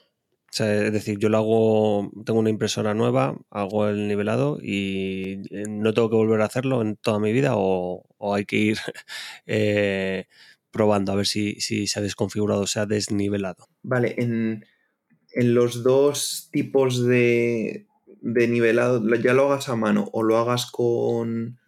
O 0.52 0.54
sea, 0.54 0.84
es 0.84 0.92
decir, 0.92 1.18
yo 1.18 1.30
lo 1.30 1.38
hago, 1.38 2.10
tengo 2.26 2.38
una 2.38 2.50
impresora 2.50 2.92
nueva, 2.92 3.38
hago 3.48 3.88
el 3.88 4.06
nivelado 4.06 4.58
y 4.62 5.40
eh, 5.50 5.64
no 5.66 5.94
tengo 5.94 6.10
que 6.10 6.16
volver 6.16 6.42
a 6.42 6.44
hacerlo 6.44 6.82
en 6.82 6.96
toda 6.96 7.18
mi 7.18 7.32
vida 7.32 7.52
o, 7.54 8.04
hay 8.34 8.44
que 8.44 8.56
ir 8.56 8.76
eh, 9.46 10.26
probando 10.70 11.12
a 11.12 11.14
ver 11.14 11.26
si, 11.26 11.58
se 11.58 11.98
ha 11.98 12.02
desconfigurado 12.02 12.66
se 12.66 12.80
ha 12.80 12.86
desnivelado. 12.86 13.66
Vale, 13.82 14.14
en, 14.18 14.66
los 15.34 15.82
dos 15.82 16.50
tipos 16.52 17.02
de, 17.02 17.86
de 18.20 18.48
nivelado, 18.48 19.02
ya 19.16 19.32
lo 19.32 19.50
hagas 19.50 19.70
a 19.70 19.76
mano 19.76 20.10
o 20.12 20.22
lo 20.22 20.36
hagas 20.36 20.70
con 20.70 21.58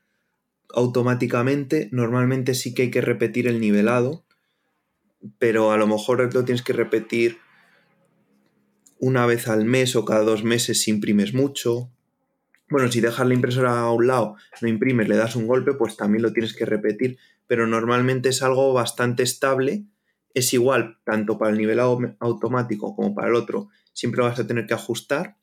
automáticamente, 0.74 1.88
normalmente 1.90 2.52
sí 2.52 2.74
que 2.74 2.82
hay 2.82 2.90
que 2.90 3.00
repetir 3.00 3.46
el 3.46 3.60
nivelado, 3.60 4.26
pero 5.38 5.72
a 5.72 5.76
lo 5.76 5.86
mejor 5.86 6.32
lo 6.32 6.44
tienes 6.44 6.62
que 6.62 6.72
repetir 6.72 7.38
una 8.98 9.26
vez 9.26 9.48
al 9.48 9.64
mes 9.64 9.96
o 9.96 10.04
cada 10.04 10.22
dos 10.22 10.44
meses 10.44 10.82
si 10.82 10.90
imprimes 10.90 11.34
mucho. 11.34 11.90
Bueno, 12.70 12.90
si 12.90 13.00
dejas 13.00 13.26
la 13.26 13.34
impresora 13.34 13.80
a 13.80 13.92
un 13.92 14.06
lado, 14.06 14.36
no 14.60 14.68
imprimes, 14.68 15.08
le 15.08 15.16
das 15.16 15.36
un 15.36 15.46
golpe, 15.46 15.74
pues 15.74 15.96
también 15.96 16.22
lo 16.22 16.32
tienes 16.32 16.54
que 16.54 16.64
repetir, 16.64 17.18
pero 17.46 17.66
normalmente 17.66 18.30
es 18.30 18.42
algo 18.42 18.72
bastante 18.72 19.22
estable, 19.22 19.84
es 20.32 20.52
igual 20.54 20.98
tanto 21.04 21.38
para 21.38 21.52
el 21.52 21.58
nivelado 21.58 21.98
automático 22.20 22.96
como 22.96 23.14
para 23.14 23.28
el 23.28 23.34
otro, 23.34 23.68
siempre 23.92 24.22
vas 24.22 24.38
a 24.38 24.46
tener 24.46 24.66
que 24.66 24.74
ajustar, 24.74 25.36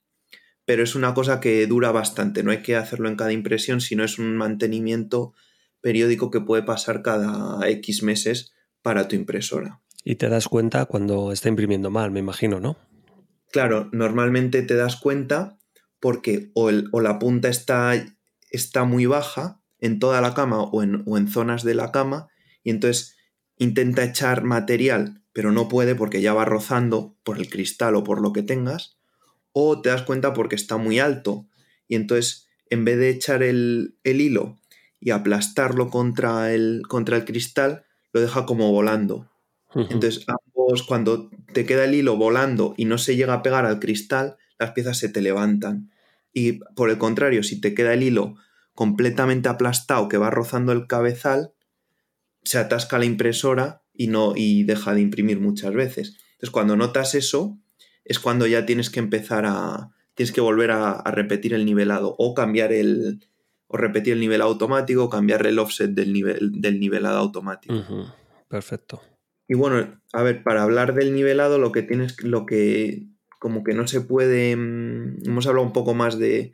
pero 0.66 0.84
es 0.84 0.96
una 0.96 1.14
cosa 1.14 1.40
que 1.40 1.66
dura 1.68 1.92
bastante, 1.92 2.44
no 2.44 2.52
hay 2.52 2.64
que 2.64 2.76
hacerlo 2.76 3.08
en 3.08 3.16
cada 3.16 3.32
impresión, 3.32 3.82
sino 3.82 4.04
es 4.04 4.18
un 4.18 4.36
mantenimiento 4.36 5.34
periódico 5.82 6.32
que 6.32 6.42
puede 6.42 6.64
pasar 6.64 7.04
cada 7.04 7.68
X 7.70 8.04
meses 8.04 8.54
para 8.82 9.08
tu 9.08 9.16
impresora. 9.16 9.82
Y 10.04 10.16
te 10.16 10.30
das 10.30 10.48
cuenta 10.48 10.86
cuando 10.86 11.32
está 11.32 11.50
imprimiendo 11.50 11.92
mal, 11.92 12.12
me 12.12 12.20
imagino, 12.20 12.60
¿no? 12.60 12.78
Claro, 13.52 13.90
normalmente 13.92 14.62
te 14.64 14.76
das 14.76 14.96
cuenta 14.96 15.58
porque 16.00 16.52
o, 16.54 16.72
la 16.72 17.20
punta 17.20 17.50
está, 17.50 17.94
está, 18.50 18.84
muy 18.86 19.06
baja 19.06 19.62
en 19.80 20.00
toda 20.00 20.22
la 20.22 20.34
cama 20.34 20.62
o 20.64 20.82
en, 20.82 21.04
o 21.06 21.18
en 21.18 21.28
zonas 21.28 21.64
de 21.64 21.76
la 21.76 21.92
cama 21.92 22.30
y 22.64 22.72
entonces 22.72 23.18
intenta 23.58 24.04
echar 24.04 24.44
material, 24.44 25.22
pero 25.34 25.52
no 25.52 25.68
puede 25.68 25.96
porque 25.96 26.22
ya 26.22 26.34
va 26.34 26.46
rozando 26.46 27.16
por 27.24 27.38
el 27.38 27.50
cristal 27.50 27.96
o 27.96 28.04
por 28.04 28.22
lo 28.22 28.34
que 28.34 28.42
tengas, 28.42 28.98
o 29.52 29.82
te 29.82 29.90
das 29.90 30.04
cuenta 30.04 30.34
porque 30.34 30.56
está 30.56 30.78
muy 30.78 31.00
alto 31.00 31.48
y 31.88 31.96
entonces 31.96 32.48
en 32.70 32.86
vez 32.86 32.98
de 32.98 33.10
echar 33.10 33.44
el, 33.44 33.98
el 34.04 34.22
hilo 34.22 34.58
y 35.00 35.12
aplastarlo 35.12 35.90
contra 35.90 36.54
el, 36.54 36.84
contra 36.88 37.18
el 37.18 37.26
cristal, 37.26 37.86
lo 38.14 38.22
deja 38.22 38.46
como 38.46 38.72
volando. 38.72 39.30
Entonces, 39.74 40.26
ambos, 40.28 40.84
cuando 40.84 41.30
te 41.54 41.66
queda 41.66 41.86
el 41.86 41.96
hilo 41.96 42.18
volando 42.18 42.74
y 42.76 42.86
no 42.86 42.98
se 42.98 43.16
llega 43.16 43.34
a 43.36 43.42
pegar 43.42 43.66
al 43.66 43.80
cristal, 43.80 44.38
las 44.60 44.72
piezas 44.72 44.98
se 44.98 45.10
te 45.10 45.22
levantan. 45.22 45.92
Y 46.34 46.60
por 46.76 46.90
el 46.90 46.98
contrario, 46.98 47.44
si 47.44 47.62
te 47.62 47.74
queda 47.74 47.94
el 47.94 48.04
hilo 48.04 48.36
completamente 48.74 49.50
aplastado 49.50 50.10
que 50.10 50.18
va 50.18 50.30
rozando 50.30 50.72
el 50.72 50.88
cabezal, 50.88 51.54
se 52.44 52.58
atasca 52.58 53.00
la 53.00 53.06
impresora 53.06 53.84
y 53.94 54.08
no 54.08 54.34
y 54.36 54.64
deja 54.64 54.94
de 54.94 55.02
imprimir 55.02 55.40
muchas 55.40 55.74
veces. 55.74 56.18
Entonces, 56.34 56.52
cuando 56.52 56.76
notas 56.76 57.16
eso, 57.16 57.58
es 58.04 58.20
cuando 58.20 58.48
ya 58.48 58.66
tienes 58.66 58.90
que 58.90 59.00
empezar 59.00 59.46
a 59.46 59.92
tienes 60.16 60.34
que 60.34 60.42
volver 60.42 60.72
a, 60.72 61.02
repetir 61.12 61.54
el 61.54 61.66
nivelado 61.66 62.16
o 62.18 62.34
cambiar 62.34 62.74
el 62.74 63.26
o 63.72 63.78
repetir 63.78 64.14
el 64.14 64.20
nivel 64.20 64.42
automático 64.42 65.06
o 65.06 65.10
cambiar 65.10 65.48
el 65.48 65.58
offset 65.58 65.92
del 65.92 66.12
nivel 66.12 66.62
del 66.62 66.80
nivelado 66.80 67.18
automático. 67.18 67.74
Perfecto. 68.50 69.02
Y 69.48 69.56
bueno, 69.56 70.02
a 70.12 70.24
ver, 70.24 70.44
para 70.44 70.64
hablar 70.64 70.94
del 70.94 71.14
nivelado, 71.14 71.58
lo 71.58 71.72
que 71.72 71.82
tienes, 71.82 72.22
lo 72.22 72.46
que 72.46 73.08
como 73.40 73.64
que 73.64 73.74
no 73.74 73.88
se 73.88 74.02
puede, 74.02 74.56
mm, 74.56 75.26
hemos 75.26 75.48
hablado 75.48 75.66
un 75.66 75.74
poco 75.74 75.94
más 75.94 76.20
de 76.20 76.52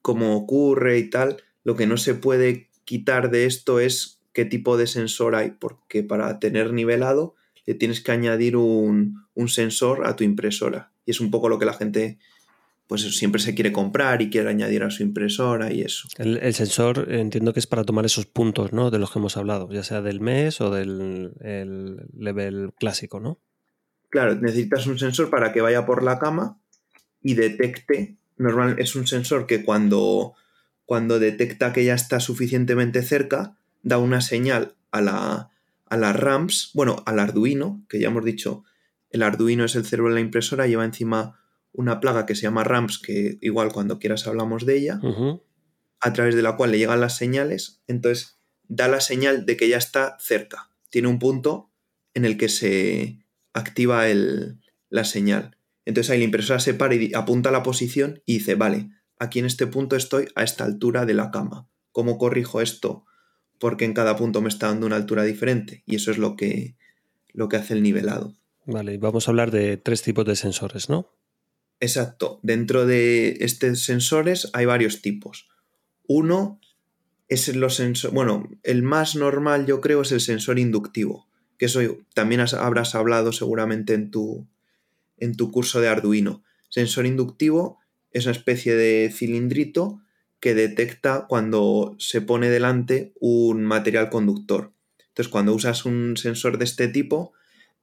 cómo 0.00 0.36
ocurre 0.36 0.98
y 0.98 1.10
tal, 1.10 1.42
lo 1.64 1.74
que 1.74 1.86
no 1.86 1.96
se 1.96 2.14
puede 2.14 2.70
quitar 2.84 3.30
de 3.30 3.44
esto 3.44 3.80
es 3.80 4.20
qué 4.32 4.44
tipo 4.44 4.76
de 4.76 4.86
sensor 4.86 5.34
hay, 5.34 5.50
porque 5.50 6.02
para 6.02 6.38
tener 6.38 6.72
nivelado 6.72 7.34
le 7.66 7.74
tienes 7.74 8.00
que 8.00 8.12
añadir 8.12 8.56
un, 8.56 9.26
un 9.34 9.48
sensor 9.48 10.06
a 10.06 10.14
tu 10.14 10.24
impresora. 10.24 10.92
Y 11.04 11.10
es 11.10 11.20
un 11.20 11.30
poco 11.30 11.48
lo 11.48 11.58
que 11.58 11.66
la 11.66 11.74
gente 11.74 12.18
pues 12.88 13.02
siempre 13.16 13.40
se 13.40 13.54
quiere 13.54 13.70
comprar 13.70 14.22
y 14.22 14.30
quiere 14.30 14.48
añadir 14.48 14.82
a 14.82 14.90
su 14.90 15.02
impresora 15.02 15.72
y 15.72 15.82
eso. 15.82 16.08
El, 16.16 16.54
sensor 16.54 17.06
entiendo 17.12 17.52
que 17.52 17.60
es 17.60 17.66
para 17.66 17.84
tomar 17.84 18.06
esos 18.06 18.24
puntos, 18.24 18.72
¿no? 18.72 18.90
De 18.90 18.98
los 18.98 19.12
que 19.12 19.18
hemos 19.18 19.36
hablado, 19.36 19.70
ya 19.70 19.84
sea 19.84 20.00
del 20.00 20.20
mes 20.20 20.60
o 20.62 20.70
del 20.70 22.06
level 22.16 22.72
clásico, 22.78 23.20
¿no? 23.20 23.38
Claro, 24.08 24.34
necesitas 24.36 24.86
un 24.86 24.98
sensor 24.98 25.28
para 25.28 25.52
que 25.52 25.60
vaya 25.60 25.84
por 25.84 26.02
la 26.02 26.18
cama 26.18 26.58
y 27.20 27.34
detecte. 27.34 28.16
Normal, 28.38 28.76
es 28.78 28.96
un 28.96 29.06
sensor 29.06 29.46
que 29.46 29.64
cuando, 29.64 30.34
cuando 30.86 31.18
detecta 31.18 31.74
que 31.74 31.84
ya 31.84 31.94
está 31.94 32.20
suficientemente 32.20 33.02
cerca, 33.02 33.58
da 33.82 33.98
una 33.98 34.22
señal 34.22 34.76
a 34.90 35.02
la, 35.02 35.50
a 35.86 35.96
las 35.98 36.16
RAMs, 36.16 36.70
bueno, 36.72 37.02
al 37.04 37.18
Arduino, 37.18 37.84
que 37.88 38.00
ya 38.00 38.08
hemos 38.08 38.24
dicho, 38.24 38.64
el 39.10 39.22
Arduino 39.22 39.64
es 39.66 39.74
el 39.74 39.84
cerebro 39.84 40.10
de 40.10 40.20
la 40.20 40.24
impresora, 40.24 40.66
lleva 40.66 40.86
encima 40.86 41.38
una 41.78 42.00
plaga 42.00 42.26
que 42.26 42.34
se 42.34 42.42
llama 42.42 42.64
RAMPS, 42.64 42.98
que 42.98 43.38
igual 43.40 43.72
cuando 43.72 44.00
quieras 44.00 44.26
hablamos 44.26 44.66
de 44.66 44.76
ella, 44.76 45.00
a 46.00 46.12
través 46.12 46.34
de 46.34 46.42
la 46.42 46.56
cual 46.56 46.72
le 46.72 46.78
llegan 46.78 47.00
las 47.00 47.16
señales, 47.16 47.82
entonces 47.86 48.40
da 48.66 48.88
la 48.88 49.00
señal 49.00 49.46
de 49.46 49.56
que 49.56 49.68
ya 49.68 49.76
está 49.76 50.16
cerca. 50.18 50.72
Tiene 50.90 51.06
un 51.06 51.20
punto 51.20 51.70
en 52.14 52.24
el 52.24 52.36
que 52.36 52.48
se 52.48 53.20
activa 53.52 54.08
el, 54.08 54.58
la 54.90 55.04
señal. 55.04 55.56
Entonces 55.84 56.10
ahí 56.10 56.18
la 56.18 56.24
impresora 56.24 56.58
se 56.58 56.74
para 56.74 56.96
y 56.96 57.14
apunta 57.14 57.52
la 57.52 57.62
posición 57.62 58.22
y 58.26 58.38
dice, 58.38 58.56
vale, 58.56 58.90
aquí 59.20 59.38
en 59.38 59.46
este 59.46 59.68
punto 59.68 59.94
estoy 59.94 60.26
a 60.34 60.42
esta 60.42 60.64
altura 60.64 61.06
de 61.06 61.14
la 61.14 61.30
cama. 61.30 61.68
¿Cómo 61.92 62.18
corrijo 62.18 62.60
esto? 62.60 63.04
Porque 63.60 63.84
en 63.84 63.94
cada 63.94 64.16
punto 64.16 64.42
me 64.42 64.48
está 64.48 64.66
dando 64.66 64.86
una 64.86 64.96
altura 64.96 65.22
diferente. 65.22 65.84
Y 65.86 65.94
eso 65.94 66.10
es 66.10 66.18
lo 66.18 66.34
que, 66.34 66.76
lo 67.32 67.48
que 67.48 67.56
hace 67.56 67.74
el 67.74 67.84
nivelado. 67.84 68.34
Vale, 68.66 68.94
y 68.94 68.96
vamos 68.96 69.28
a 69.28 69.30
hablar 69.30 69.52
de 69.52 69.76
tres 69.76 70.02
tipos 70.02 70.26
de 70.26 70.34
sensores, 70.34 70.90
¿no? 70.90 71.17
Exacto. 71.80 72.40
Dentro 72.42 72.86
de 72.86 73.38
estos 73.40 73.84
sensores 73.84 74.50
hay 74.52 74.66
varios 74.66 75.00
tipos. 75.02 75.48
Uno 76.06 76.60
es 77.28 77.54
los 77.54 77.76
sensores. 77.76 78.14
Bueno, 78.14 78.48
el 78.62 78.82
más 78.82 79.14
normal, 79.14 79.66
yo 79.66 79.80
creo, 79.80 80.02
es 80.02 80.12
el 80.12 80.20
sensor 80.20 80.58
inductivo. 80.58 81.28
Que 81.58 81.66
eso 81.66 81.80
también 82.14 82.40
habrás 82.40 82.94
hablado 82.94 83.32
seguramente 83.32 83.94
en 83.94 84.10
tu, 84.10 84.46
en 85.18 85.36
tu 85.36 85.50
curso 85.50 85.80
de 85.80 85.88
Arduino. 85.88 86.42
Sensor 86.68 87.06
inductivo 87.06 87.78
es 88.12 88.26
una 88.26 88.32
especie 88.32 88.74
de 88.74 89.12
cilindrito 89.12 90.00
que 90.40 90.54
detecta 90.54 91.26
cuando 91.28 91.96
se 91.98 92.20
pone 92.20 92.48
delante 92.48 93.12
un 93.18 93.64
material 93.64 94.08
conductor. 94.08 94.72
Entonces, 95.08 95.30
cuando 95.30 95.52
usas 95.52 95.84
un 95.84 96.16
sensor 96.16 96.58
de 96.58 96.64
este 96.64 96.86
tipo, 96.86 97.32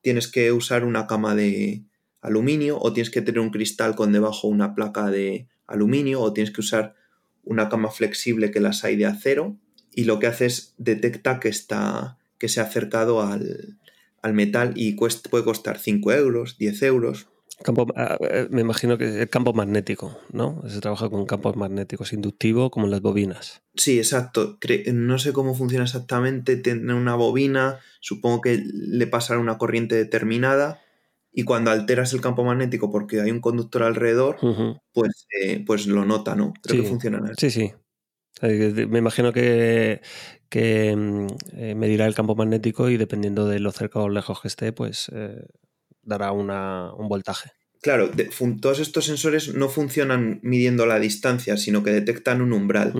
tienes 0.02 0.30
que 0.30 0.52
usar 0.54 0.86
una 0.86 1.06
cama 1.06 1.36
de, 1.36 1.84
aluminio 2.26 2.78
o 2.82 2.92
tienes 2.92 3.12
que 3.12 3.22
tener 3.22 3.40
un 3.40 3.52
cristal 3.52 3.96
con 3.96 4.12
debajo 4.12 4.48
una 4.48 4.74
placa 4.74 5.10
de 5.12 5.48
aluminio 5.68 6.22
o 6.22 6.34
tienes 6.34 6.52
que 6.52 6.62
usar 6.62 6.96
una 7.44 7.70
cama 7.70 7.92
flexible 7.92 8.52
que 8.52 8.60
las 8.60 8.84
hay 8.84 8.96
de 8.96 9.06
acero 9.06 9.58
y 9.94 10.06
lo 10.06 10.20
que 10.20 10.28
hace 10.28 10.48
es 10.48 10.74
detecta 10.78 11.40
que 11.40 11.50
está 11.50 12.18
que 12.38 12.50
se 12.50 12.60
ha 12.60 12.64
acercado 12.64 13.22
al, 13.22 13.78
metal 14.34 14.74
y 14.76 14.94
puede 14.94 15.44
costar 15.44 15.78
5 15.78 16.12
euros, 16.14 16.58
10 16.58 16.82
euros. 16.82 17.28
Campo, 17.64 17.86
ah, 17.96 18.18
eh, 18.20 18.48
me 18.50 18.62
imagino 18.62 18.98
que 18.98 19.22
es 19.22 19.30
campo 19.30 19.54
magnético, 19.54 20.18
¿no? 20.34 20.64
Se 20.68 20.82
trabaja 20.82 21.10
con 21.10 21.28
campos 21.28 21.56
magnéticos 21.56 22.12
inductivo 22.12 22.72
como 22.72 22.88
en 22.88 22.92
las 22.92 23.02
bobinas. 23.02 23.62
Sí, 23.76 24.00
exacto. 24.00 24.58
No 24.92 25.20
sé 25.20 25.32
cómo 25.32 25.54
funciona 25.54 25.86
exactamente 25.86 26.58
tener 26.58 26.96
una 26.96 27.16
bobina. 27.16 27.80
Supongo 28.02 28.42
que 28.42 28.64
le 28.66 29.08
pasará 29.08 29.40
una 29.40 29.60
corriente 29.60 29.96
determinada 29.96 30.82
y 31.38 31.44
cuando 31.44 31.70
alteras 31.70 32.14
el 32.14 32.22
campo 32.22 32.46
magnético 32.46 32.90
porque 32.90 33.20
hay 33.20 33.30
un 33.30 33.42
conductor 33.42 33.84
alrededor, 33.84 34.38
pues, 34.94 35.28
eh, 35.42 35.62
pues 35.66 35.86
lo 35.86 36.06
nota, 36.06 36.34
¿no? 36.34 36.54
Creo 36.64 36.82
que 36.82 36.88
funciona 36.88 37.20
así. 37.26 37.52
Sí, 37.52 37.52
sí. 37.52 37.74
Eh, 38.42 38.88
me 38.90 39.00
imagino 39.00 39.34
que, 39.34 40.02
que 40.48 40.96
mm, 40.96 41.28
eh, 41.58 41.76
medirá 41.76 42.06
el 42.06 42.16
campo 42.16 42.36
magnético 42.36 42.90
y 42.90 42.96
dependiendo 42.96 43.48
de 43.48 43.60
lo 43.60 43.74
cerca 43.74 44.00
o 44.00 44.08
lejos 44.08 44.42
que 44.42 44.48
esté, 44.48 44.72
pues 44.72 45.12
dará 46.02 46.32
una, 46.32 46.94
un 46.94 47.10
voltaje. 47.10 47.52
Claro, 47.82 48.10
todos 48.62 48.80
estos 48.80 49.06
sensores 49.06 49.54
no 49.54 49.68
funcionan 49.68 50.40
midiendo 50.42 50.86
la 50.86 51.00
distancia, 51.00 51.58
sino 51.58 51.84
que 51.84 51.92
detectan 51.92 52.42
un 52.42 52.54
umbral. 52.54 52.94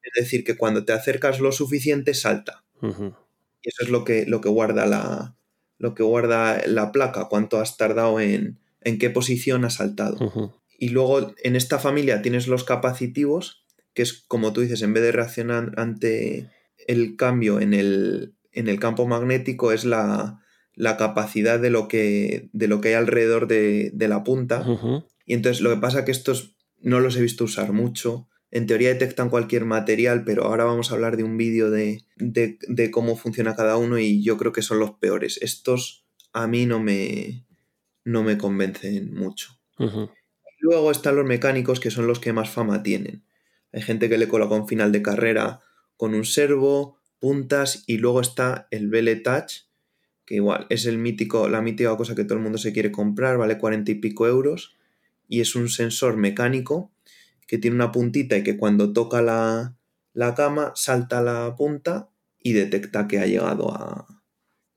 Es 0.00 0.12
decir, 0.14 0.44
que 0.44 0.56
cuando 0.56 0.84
te 0.84 0.92
acercas 0.92 1.40
lo 1.40 1.50
suficiente, 1.50 2.14
salta. 2.14 2.64
Y 2.80 3.68
eso 3.68 3.82
es 3.82 3.88
lo 3.88 4.04
que, 4.04 4.26
lo 4.26 4.40
que 4.40 4.48
guarda 4.48 4.86
la, 4.86 5.37
lo 5.78 5.94
que 5.94 6.02
guarda 6.02 6.60
la 6.66 6.92
placa, 6.92 7.28
cuánto 7.28 7.58
has 7.60 7.76
tardado 7.76 8.20
en, 8.20 8.58
en 8.82 8.98
qué 8.98 9.10
posición 9.10 9.64
has 9.64 9.74
saltado. 9.74 10.52
Y 10.78 10.90
luego 10.90 11.34
en 11.42 11.56
esta 11.56 11.78
familia 11.78 12.22
tienes 12.22 12.48
los 12.48 12.64
capacitivos, 12.64 13.64
que 13.94 14.02
es 14.02 14.12
como 14.12 14.52
tú 14.52 14.60
dices, 14.60 14.82
en 14.82 14.92
vez 14.92 15.02
de 15.02 15.12
reaccionar 15.12 15.72
ante 15.76 16.50
el 16.86 17.16
cambio 17.16 17.60
en 17.60 17.74
el, 17.74 18.34
en 18.52 18.68
el 18.68 18.78
campo 18.78 19.06
magnético, 19.06 19.72
es 19.72 19.84
la, 19.84 20.40
la, 20.74 20.96
capacidad 20.96 21.58
de 21.58 21.70
lo, 21.70 21.88
que, 21.88 22.48
de 22.52 22.68
lo 22.68 22.80
que 22.80 22.88
hay 22.88 22.94
alrededor 22.94 23.46
de, 23.46 23.90
de 23.92 24.08
la 24.08 24.24
punta. 24.24 24.64
Y 25.26 25.34
entonces 25.34 25.60
lo 25.62 25.70
que 25.70 25.80
pasa 25.80 26.00
es 26.00 26.04
que 26.04 26.12
estos 26.12 26.54
no 26.80 27.00
los 27.00 27.16
he 27.16 27.22
visto 27.22 27.44
usar 27.44 27.72
mucho 27.72 28.28
en 28.50 28.66
teoría 28.66 28.88
detectan 28.88 29.28
cualquier 29.28 29.64
material, 29.64 30.24
pero 30.24 30.44
ahora 30.44 30.64
vamos 30.64 30.90
a 30.90 30.94
hablar 30.94 31.16
de 31.16 31.24
un 31.24 31.36
vídeo 31.36 31.70
de, 31.70 32.04
cómo 32.90 33.16
funciona 33.16 33.54
cada 33.54 33.76
uno 33.76 33.98
y 33.98 34.22
yo 34.22 34.38
creo 34.38 34.52
que 34.52 34.62
son 34.62 34.78
los 34.78 34.92
peores. 34.92 35.38
Estos 35.42 36.06
a 36.32 36.46
mí 36.46 36.64
no 36.66 36.80
me, 36.80 37.44
no 38.04 38.22
me 38.22 38.38
convencen 38.38 39.12
mucho. 39.12 39.58
Luego 40.60 40.90
están 40.90 41.16
los 41.16 41.26
mecánicos 41.26 41.78
que 41.78 41.90
son 41.90 42.06
los 42.06 42.20
que 42.20 42.32
más 42.32 42.48
fama 42.48 42.82
tienen. 42.82 43.24
Hay 43.72 43.82
gente 43.82 44.08
que 44.08 44.18
le 44.18 44.28
coloca 44.28 44.54
un 44.54 44.66
final 44.66 44.92
de 44.92 45.02
carrera 45.02 45.60
con 45.96 46.14
un 46.14 46.24
servo, 46.24 46.98
puntas 47.18 47.84
y 47.86 47.98
luego 47.98 48.20
está 48.20 48.66
el 48.70 48.88
Belle 48.88 49.16
Touch, 49.16 49.66
que 50.24 50.36
igual 50.36 50.66
es 50.70 50.86
el 50.86 50.98
mítico, 50.98 51.48
la 51.48 51.60
mítica 51.60 51.96
cosa 51.96 52.14
que 52.14 52.24
todo 52.24 52.38
el 52.38 52.44
mundo 52.44 52.58
se 52.58 52.72
quiere 52.72 52.90
comprar, 52.90 53.36
vale 53.36 53.58
cuarenta 53.58 53.90
y 53.90 53.96
pico 53.96 54.26
euros 54.26 54.76
y 55.28 55.40
es 55.40 55.54
un 55.54 55.68
sensor 55.68 56.16
mecánico 56.16 56.90
que 57.48 57.58
tiene 57.58 57.74
una 57.74 57.90
puntita 57.90 58.36
y 58.36 58.44
que 58.44 58.56
cuando 58.56 58.92
toca 58.92 59.22
la, 59.22 59.74
cama 60.36 60.72
salta 60.76 61.22
la 61.22 61.56
punta 61.56 62.10
y 62.38 62.52
detecta 62.52 63.08
que 63.08 63.18
ha 63.18 63.26
llegado 63.26 63.72
a. 63.72 64.06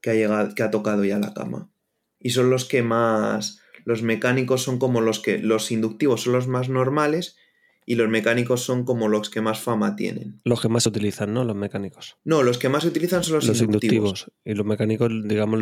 que 0.01 0.09
ha 0.09 0.13
llegado, 0.15 0.55
que 0.55 0.63
ha 0.63 0.71
tocado 0.71 1.03
ya 1.03 1.19
la 1.19 1.35
cama. 1.35 1.69
Y 2.17 2.31
son 2.31 2.49
los 2.49 2.65
que 2.65 2.81
más. 2.81 3.59
Los 3.83 4.01
mecánicos 4.03 4.63
son 4.63 4.79
como 4.79 5.01
los 5.01 5.19
que. 5.19 5.37
Los 5.37 5.71
inductivos 5.71 6.21
son 6.21 6.33
los 6.33 6.47
más 6.47 6.69
normales 6.69 7.35
y 7.85 7.95
los 7.95 8.09
mecánicos 8.09 8.61
son 8.61 8.85
como 8.85 9.07
los 9.07 9.29
que 9.29 9.41
más 9.41 9.59
fama 9.59 9.95
tienen. 9.95 10.39
Los 10.43 10.61
que 10.61 10.69
más 10.69 10.83
se 10.83 10.89
utilizan, 10.89 11.33
¿no? 11.33 11.43
Los 11.43 11.55
mecánicos. 11.55 12.17
No, 12.23 12.43
los 12.43 12.57
que 12.57 12.69
más 12.69 12.83
se 12.83 12.89
utilizan 12.89 13.23
son 13.23 13.35
los, 13.45 13.61
inductivos. 13.61 14.31
Y 14.45 14.53
los 14.53 14.65
mecánicos, 14.65 15.11
digamos, 15.25 15.59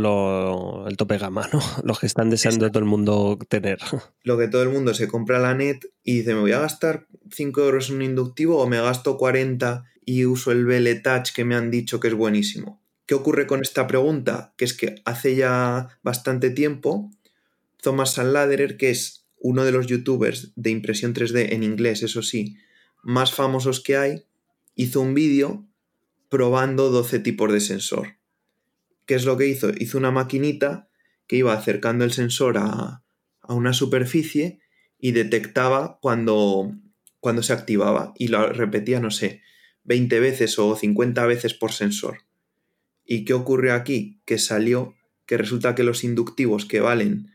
el 0.87 0.97
tope 0.97 1.17
gama, 1.17 1.49
¿no? 1.53 1.59
Los 1.83 1.99
que 1.99 2.07
están 2.07 2.29
deseando 2.29 2.69
todo 2.69 2.79
el 2.79 2.89
mundo 2.89 3.37
tener. 3.47 3.79
Lo 4.23 4.37
que 4.37 4.47
todo 4.47 4.63
el 4.63 4.69
mundo 4.69 4.93
se 4.93 5.07
compra 5.07 5.39
la 5.39 5.53
net 5.53 5.85
y 6.03 6.19
dice, 6.19 6.33
me 6.33 6.41
voy 6.41 6.51
a 6.51 6.59
gastar 6.59 7.07
5 7.31 7.61
euros 7.61 7.89
en 7.89 7.97
un 7.97 8.01
inductivo 8.03 8.59
o 8.59 8.67
me 8.67 8.81
gasto 8.81 9.17
40 9.17 9.85
y 10.05 10.25
uso 10.25 10.51
el 10.51 10.65
Belle 10.65 10.95
Touch 10.95 11.31
que 11.33 11.45
me 11.45 11.55
han 11.55 11.71
dicho 11.71 11.99
que 11.99 12.09
es 12.09 12.13
buenísimo. 12.13 12.81
¿Qué 13.05 13.15
ocurre 13.15 13.47
con 13.47 13.61
esta 13.61 13.87
pregunta? 13.87 14.53
Que 14.57 14.65
es 14.65 14.73
que 14.73 15.01
hace 15.05 15.35
ya 15.35 15.99
bastante 16.03 16.51
tiempo 16.51 17.09
Thomas 17.81 18.13
Sanladerer, 18.13 18.77
que 18.77 18.91
es 18.91 19.18
uno 19.39 19.63
de 19.63 19.71
los 19.71 19.87
youtubers 19.87 20.51
de 20.55 20.69
impresión 20.69 21.13
3D 21.13 21.53
en 21.53 21.63
inglés, 21.63 22.03
eso 22.03 22.21
sí, 22.21 22.57
más 23.01 23.33
famosos 23.33 23.79
que 23.81 23.97
hay, 23.97 24.23
hizo 24.75 25.01
un 25.01 25.13
vídeo 25.13 25.65
probando 26.29 26.89
12 26.89 27.19
tipos 27.19 27.51
de 27.51 27.59
sensor. 27.59 28.17
¿Qué 29.05 29.15
es 29.15 29.25
lo 29.25 29.37
que 29.37 29.47
hizo? 29.47 29.71
Hizo 29.77 29.97
una 29.97 30.11
maquinita 30.11 30.87
que 31.27 31.37
iba 31.37 31.53
acercando 31.53 32.05
el 32.05 32.11
sensor 32.11 32.57
a, 32.57 33.03
una 33.47 33.73
superficie 33.73 34.59
y 34.99 35.11
detectaba 35.11 35.97
cuando, 36.01 36.71
cuando 37.19 37.41
se 37.41 37.53
activaba 37.53 38.13
y 38.15 38.27
lo 38.27 38.53
repetía, 38.53 38.99
no 38.99 39.09
sé, 39.09 39.41
20 39.85 40.19
veces 40.19 40.59
o 40.59 40.75
50 40.75 41.25
veces 41.25 41.55
por 41.55 41.71
sensor. 41.71 42.19
¿Y 43.05 43.25
qué 43.25 43.33
ocurre 43.33 43.71
aquí? 43.71 44.21
Que 44.25 44.37
salió 44.37 44.93
que 45.25 45.37
resulta 45.37 45.73
que 45.73 45.83
los 45.83 46.03
inductivos 46.03 46.65
que 46.65 46.79
valen 46.79 47.31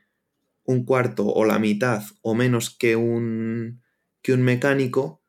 un 0.65 0.85
cuarto 0.85 1.27
o 1.27 1.45
la 1.45 1.59
mitad 1.59 2.03
o 2.23 2.35
menos 2.35 2.71
que 2.71 2.97
un, 2.97 3.83
que 4.23 4.33
un 4.33 4.43
mecánico, 4.43 5.23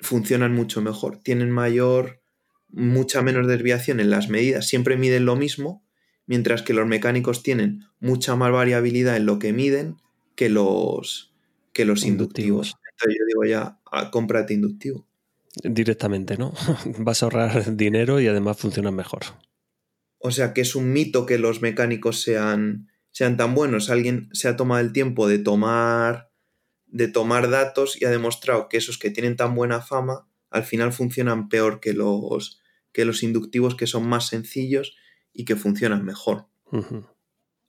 funcionan 0.00 0.54
mucho 0.54 0.80
mejor. 0.80 1.18
Tienen 1.18 1.50
mayor, 1.50 2.22
mucha 2.68 3.22
menos 3.22 3.46
desviación 3.46 4.00
en 4.00 4.10
las 4.10 4.28
medidas. 4.28 4.66
Siempre 4.66 4.96
miden 4.96 5.24
lo 5.24 5.36
mismo, 5.36 5.84
mientras 6.26 6.62
que 6.62 6.74
los 6.74 6.86
mecánicos 6.86 7.42
tienen 7.42 7.84
mucha 8.00 8.36
más 8.36 8.52
variabilidad 8.52 9.16
en 9.16 9.26
lo 9.26 9.38
que 9.38 9.52
miden 9.52 9.96
que 10.34 10.48
los, 10.48 11.34
que 11.72 11.84
los 11.84 12.04
inductivos. 12.04 12.74
Entonces 12.92 13.18
yo 13.18 13.26
digo 13.26 13.44
ya, 13.44 13.80
cómprate 14.10 14.54
inductivo. 14.54 15.06
Directamente, 15.62 16.36
¿no? 16.36 16.52
Vas 16.98 17.22
a 17.22 17.26
ahorrar 17.26 17.76
dinero 17.76 18.20
y 18.20 18.28
además 18.28 18.58
funcionan 18.58 18.94
mejor. 18.94 19.22
O 20.20 20.30
sea 20.30 20.52
que 20.52 20.60
es 20.60 20.74
un 20.74 20.92
mito 20.92 21.26
que 21.26 21.38
los 21.38 21.62
mecánicos 21.62 22.20
sean 22.22 22.88
sean 23.18 23.36
tan 23.36 23.52
buenos. 23.52 23.90
Alguien 23.90 24.28
se 24.32 24.46
ha 24.46 24.54
tomado 24.54 24.80
el 24.80 24.92
tiempo 24.92 25.26
de 25.26 25.40
tomar, 25.40 26.30
de 26.86 27.08
tomar 27.08 27.50
datos 27.50 28.00
y 28.00 28.04
ha 28.04 28.10
demostrado 28.10 28.68
que 28.68 28.76
esos 28.76 28.96
que 28.96 29.10
tienen 29.10 29.34
tan 29.34 29.56
buena 29.56 29.80
fama 29.80 30.28
al 30.50 30.62
final 30.62 30.92
funcionan 30.92 31.48
peor 31.48 31.80
que 31.80 31.94
los, 31.94 32.60
que 32.92 33.04
los 33.04 33.24
inductivos 33.24 33.74
que 33.74 33.88
son 33.88 34.08
más 34.08 34.28
sencillos 34.28 34.94
y 35.32 35.46
que 35.46 35.56
funcionan 35.56 36.04
mejor. 36.04 36.46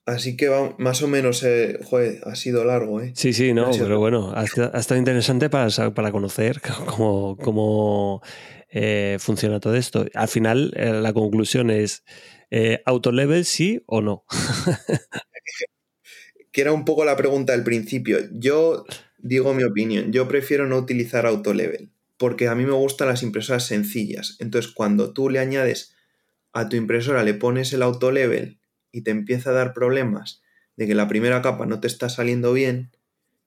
Así 0.05 0.37
que 0.37 0.51
más 0.77 1.01
o 1.01 1.07
menos, 1.07 1.41
eh, 1.41 1.79
ha 2.25 2.35
sido 2.35 2.63
largo, 2.63 3.01
¿eh? 3.01 3.13
Sí, 3.15 3.33
sí, 3.33 3.51
no, 3.51 3.71
pero 3.71 3.97
bueno, 3.97 4.31
ha, 4.35 4.43
estado 4.43 4.99
interesante 4.99 5.49
para, 5.49 5.71
para 5.95 6.11
conocer 6.11 6.61
cómo, 6.85 7.35
cómo 7.37 8.21
eh, 8.69 9.17
funciona 9.19 9.59
todo 9.59 9.73
esto. 9.75 10.05
Al 10.13 10.27
final, 10.27 10.73
eh, 10.75 10.93
la 10.93 11.11
conclusión 11.11 11.71
es, 11.71 12.03
eh, 12.51 12.81
¿autolevel 12.85 13.45
sí 13.45 13.83
o 13.87 14.01
no? 14.01 14.25
que 16.51 16.61
era 16.61 16.71
un 16.71 16.85
poco 16.85 17.05
la 17.05 17.15
pregunta 17.15 17.53
del 17.53 17.63
principio. 17.63 18.19
Yo 18.31 18.85
digo 19.17 19.53
mi 19.53 19.63
opinión, 19.63 20.11
yo 20.11 20.27
prefiero 20.27 20.67
no 20.67 20.77
utilizar 20.77 21.25
autolevel, 21.25 21.91
porque 22.17 22.47
a 22.47 22.55
mí 22.55 22.65
me 22.65 22.73
gustan 22.73 23.07
las 23.07 23.23
impresoras 23.23 23.65
sencillas. 23.65 24.37
Entonces, 24.39 24.71
cuando 24.71 25.13
tú 25.13 25.29
le 25.29 25.39
añades 25.39 25.95
a 26.53 26.69
tu 26.69 26.75
impresora, 26.75 27.23
le 27.23 27.33
pones 27.33 27.73
el 27.73 27.81
autolevel 27.81 28.59
y 28.91 29.01
te 29.01 29.11
empieza 29.11 29.51
a 29.51 29.53
dar 29.53 29.73
problemas 29.73 30.41
de 30.75 30.87
que 30.87 30.95
la 30.95 31.07
primera 31.07 31.41
capa 31.41 31.65
no 31.65 31.79
te 31.79 31.87
está 31.87 32.09
saliendo 32.09 32.53
bien, 32.53 32.91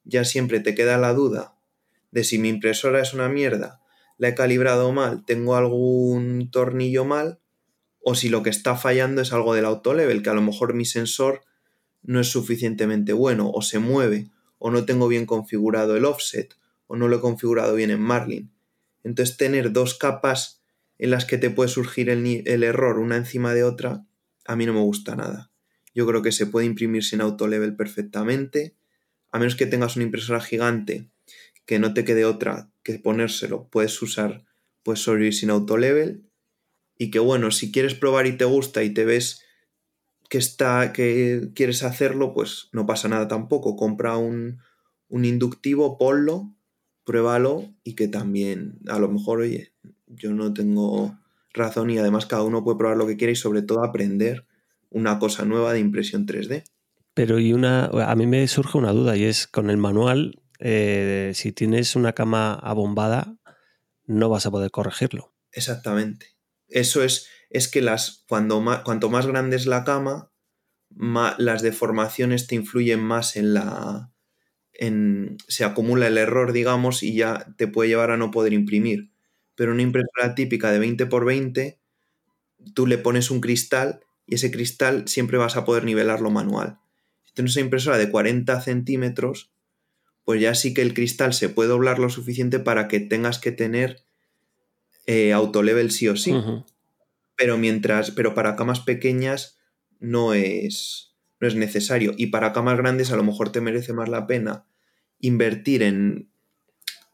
ya 0.05 0.25
siempre 0.25 0.61
te 0.61 0.75
queda 0.75 0.99
la 0.99 1.13
duda 1.15 1.55
de 2.11 2.25
si 2.25 2.39
mi 2.39 2.49
impresora 2.51 3.01
es 3.01 3.15
una 3.15 3.29
mierda, 3.29 3.81
la 4.19 4.29
he 4.29 4.35
calibrado 4.35 4.93
mal, 4.93 5.25
tengo 5.25 5.57
algún 5.57 6.51
tornillo 6.51 7.05
mal, 7.05 7.41
o 8.05 8.15
si 8.15 8.29
lo 8.29 8.43
que 8.43 8.51
está 8.51 8.77
fallando 8.77 9.23
es 9.23 9.33
algo 9.33 9.55
del 9.55 9.65
autolevel, 9.65 10.23
que 10.23 10.31
a 10.31 10.35
lo 10.35 10.43
mejor 10.43 10.75
mi 10.75 10.85
sensor 10.85 11.43
no 12.03 12.21
es 12.21 12.29
suficientemente 12.29 13.13
bueno, 13.13 13.51
o 13.51 13.63
se 13.63 13.79
mueve, 13.79 14.31
o 14.59 14.71
no 14.71 14.85
tengo 14.85 15.09
bien 15.09 15.27
configurado 15.27 15.97
el 15.97 16.05
offset, 16.05 16.55
o 16.87 16.97
no 16.97 17.09
lo 17.09 17.17
he 17.17 17.21
configurado 17.21 17.75
bien 17.75 17.91
en 17.91 18.01
Marlin. 18.01 18.53
Entonces 19.05 19.37
tener 19.37 19.73
dos 19.73 19.95
capas 19.95 20.63
en 20.99 21.11
las 21.11 21.25
que 21.25 21.39
te 21.39 21.51
puede 21.51 21.69
surgir 21.69 22.11
el, 22.11 22.63
error 22.63 22.99
una 22.99 23.17
encima 23.17 23.55
de 23.55 23.65
otra, 23.65 24.07
a 24.45 24.57
mí 24.57 24.67
no 24.67 24.73
me 24.73 24.81
gusta 24.81 25.17
nada. 25.17 25.51
Yo 25.95 26.07
creo 26.07 26.23
que 26.23 26.33
se 26.33 26.47
puede 26.47 26.67
imprimir 26.67 27.05
sin 27.05 27.21
autolevel 27.21 27.75
perfectamente, 27.77 28.77
a 29.31 29.39
menos 29.39 29.57
que 29.57 29.67
tengas 29.67 29.97
una 29.97 30.05
impresora 30.05 30.41
gigante 30.41 31.11
que 31.67 31.79
no 31.79 31.95
te 31.95 32.05
quede 32.05 32.25
otra 32.25 32.71
que 32.83 32.99
ponérselo, 32.99 33.69
puedes 33.71 34.01
usar, 34.03 34.45
puedes 34.83 35.01
sobrevivir 35.01 35.35
sin 35.35 35.51
autolevel 35.51 36.25
y 36.99 37.11
que 37.11 37.19
bueno, 37.19 37.51
si 37.51 37.73
quieres 37.73 37.95
probar 37.95 38.27
y 38.27 38.37
te 38.37 38.45
gusta 38.45 38.83
y 38.83 38.91
te 38.91 39.05
ves 39.05 39.42
que 40.33 40.39
está 40.39 40.95
que 40.95 41.51
quieres 41.55 41.83
hacerlo, 41.83 42.33
pues 42.33 42.71
no 42.73 42.87
pasa 42.87 43.07
nada 43.07 43.29
tampoco. 43.29 43.77
Compra 43.77 44.17
un, 44.17 44.61
un 45.09 45.27
inductivo, 45.27 45.99
ponlo, 45.99 46.55
pruébalo 47.05 47.75
y 47.85 47.97
que 47.97 48.09
también 48.09 48.79
a 48.89 48.99
lo 48.99 49.11
mejor, 49.11 49.41
oye, 49.41 49.75
yo 50.07 50.33
no 50.33 50.55
tengo 50.55 51.19
razón 51.53 51.91
y 51.91 51.99
además 51.99 52.25
cada 52.25 52.45
uno 52.45 52.65
puede 52.65 52.79
probar 52.79 52.97
lo 52.97 53.07
que 53.07 53.19
quiere 53.19 53.35
y 53.35 53.37
sobre 53.37 53.61
todo 53.61 53.85
aprender 53.85 54.47
una 54.89 55.19
cosa 55.19 55.45
nueva 55.45 55.75
de 55.75 55.81
impresión 55.81 56.27
3D. 56.27 56.65
Pero 57.13 57.39
y 57.39 57.53
una, 57.53 57.85
a 57.85 58.15
mí 58.17 58.27
me 58.27 58.49
surge 58.49 58.79
una 58.79 58.93
duda 58.93 59.19
y 59.19 59.25
es 59.25 59.47
con 59.47 59.69
el 59.69 59.77
manual, 59.77 60.41
eh, 60.61 61.33
si 61.35 61.53
tienes 61.53 61.95
una 61.95 62.15
cama 62.15 62.55
abombada, 62.55 63.37
no 64.07 64.31
vas 64.31 64.47
a 64.47 64.51
poder 64.51 64.71
corregirlo. 64.71 65.35
Exactamente. 65.53 66.29
Eso 66.69 67.03
es, 67.03 67.29
es 67.53 67.69
que 67.69 67.83
las, 67.83 68.25
cuando 68.29 68.61
más, 68.61 68.81
cuanto 68.81 69.11
más 69.11 69.27
grande 69.27 69.57
es 69.57 69.67
la 69.67 69.85
cama, 69.85 70.31
las 71.39 71.63
deformaciones 71.63 72.47
te 72.47 72.55
influyen 72.55 73.01
más 73.01 73.37
en 73.37 73.55
la... 73.55 74.11
En, 74.75 75.37
se 75.49 75.65
acumula 75.65 76.09
el 76.09 76.17
error, 76.17 76.53
digamos, 76.53 77.03
y 77.03 77.15
ya 77.15 77.55
te 77.57 77.69
puede 77.69 77.91
llevar 77.91 78.11
a 78.11 78.17
no 78.17 78.31
poder 78.31 78.53
imprimir. 78.53 79.13
Pero 79.55 79.73
una 79.73 79.83
impresora 79.83 80.35
típica 80.35 80.73
de 80.73 80.79
20 80.79 81.05
x 81.05 81.21
20, 81.25 81.79
tú 82.75 82.87
le 82.87 82.99
pones 82.99 83.31
un 83.31 83.41
cristal 83.41 84.01
y 84.27 84.37
ese 84.37 84.51
cristal 84.51 85.07
siempre 85.09 85.37
vas 85.37 85.57
a 85.57 85.65
poder 85.65 85.85
nivelarlo 85.85 86.31
manual. 86.31 86.79
Si 87.25 87.35
tienes 87.35 87.55
una 87.57 87.67
impresora 87.67 87.99
de 87.99 88.11
40 88.11 88.61
centímetros, 88.63 89.53
pues 90.25 90.41
ya 90.41 90.55
sí 90.55 90.73
que 90.73 90.83
el 90.83 90.95
cristal 90.95 91.35
se 91.35 91.51
puede 91.51 91.69
doblar 91.69 91.99
lo 91.99 92.09
suficiente 92.09 92.59
para 92.59 92.89
que 92.89 93.01
tengas 93.01 93.39
que 93.39 93.53
tener 93.53 94.05
eh, 95.07 95.33
autolevel 95.33 95.91
sí 95.91 96.09
o 96.09 96.17
sí. 96.17 96.35
Pero 97.43 97.59
mientras, 97.59 98.13
pero 98.13 98.35
para 98.35 98.55
camas 98.55 98.79
pequeñas 98.79 99.59
no 99.99 100.33
es, 100.33 101.17
no 101.41 101.49
es 101.49 101.57
necesario. 101.57 102.15
Y 102.17 102.29
para 102.29 102.53
camas 102.53 102.79
grandes 102.79 103.11
a 103.11 103.17
lo 103.17 103.25
mejor 103.25 103.51
te 103.51 103.61
merece 103.61 103.93
más 103.93 104.09
la 104.09 104.29
pena 104.29 104.65
invertir 105.19 105.83
en, 105.83 106.31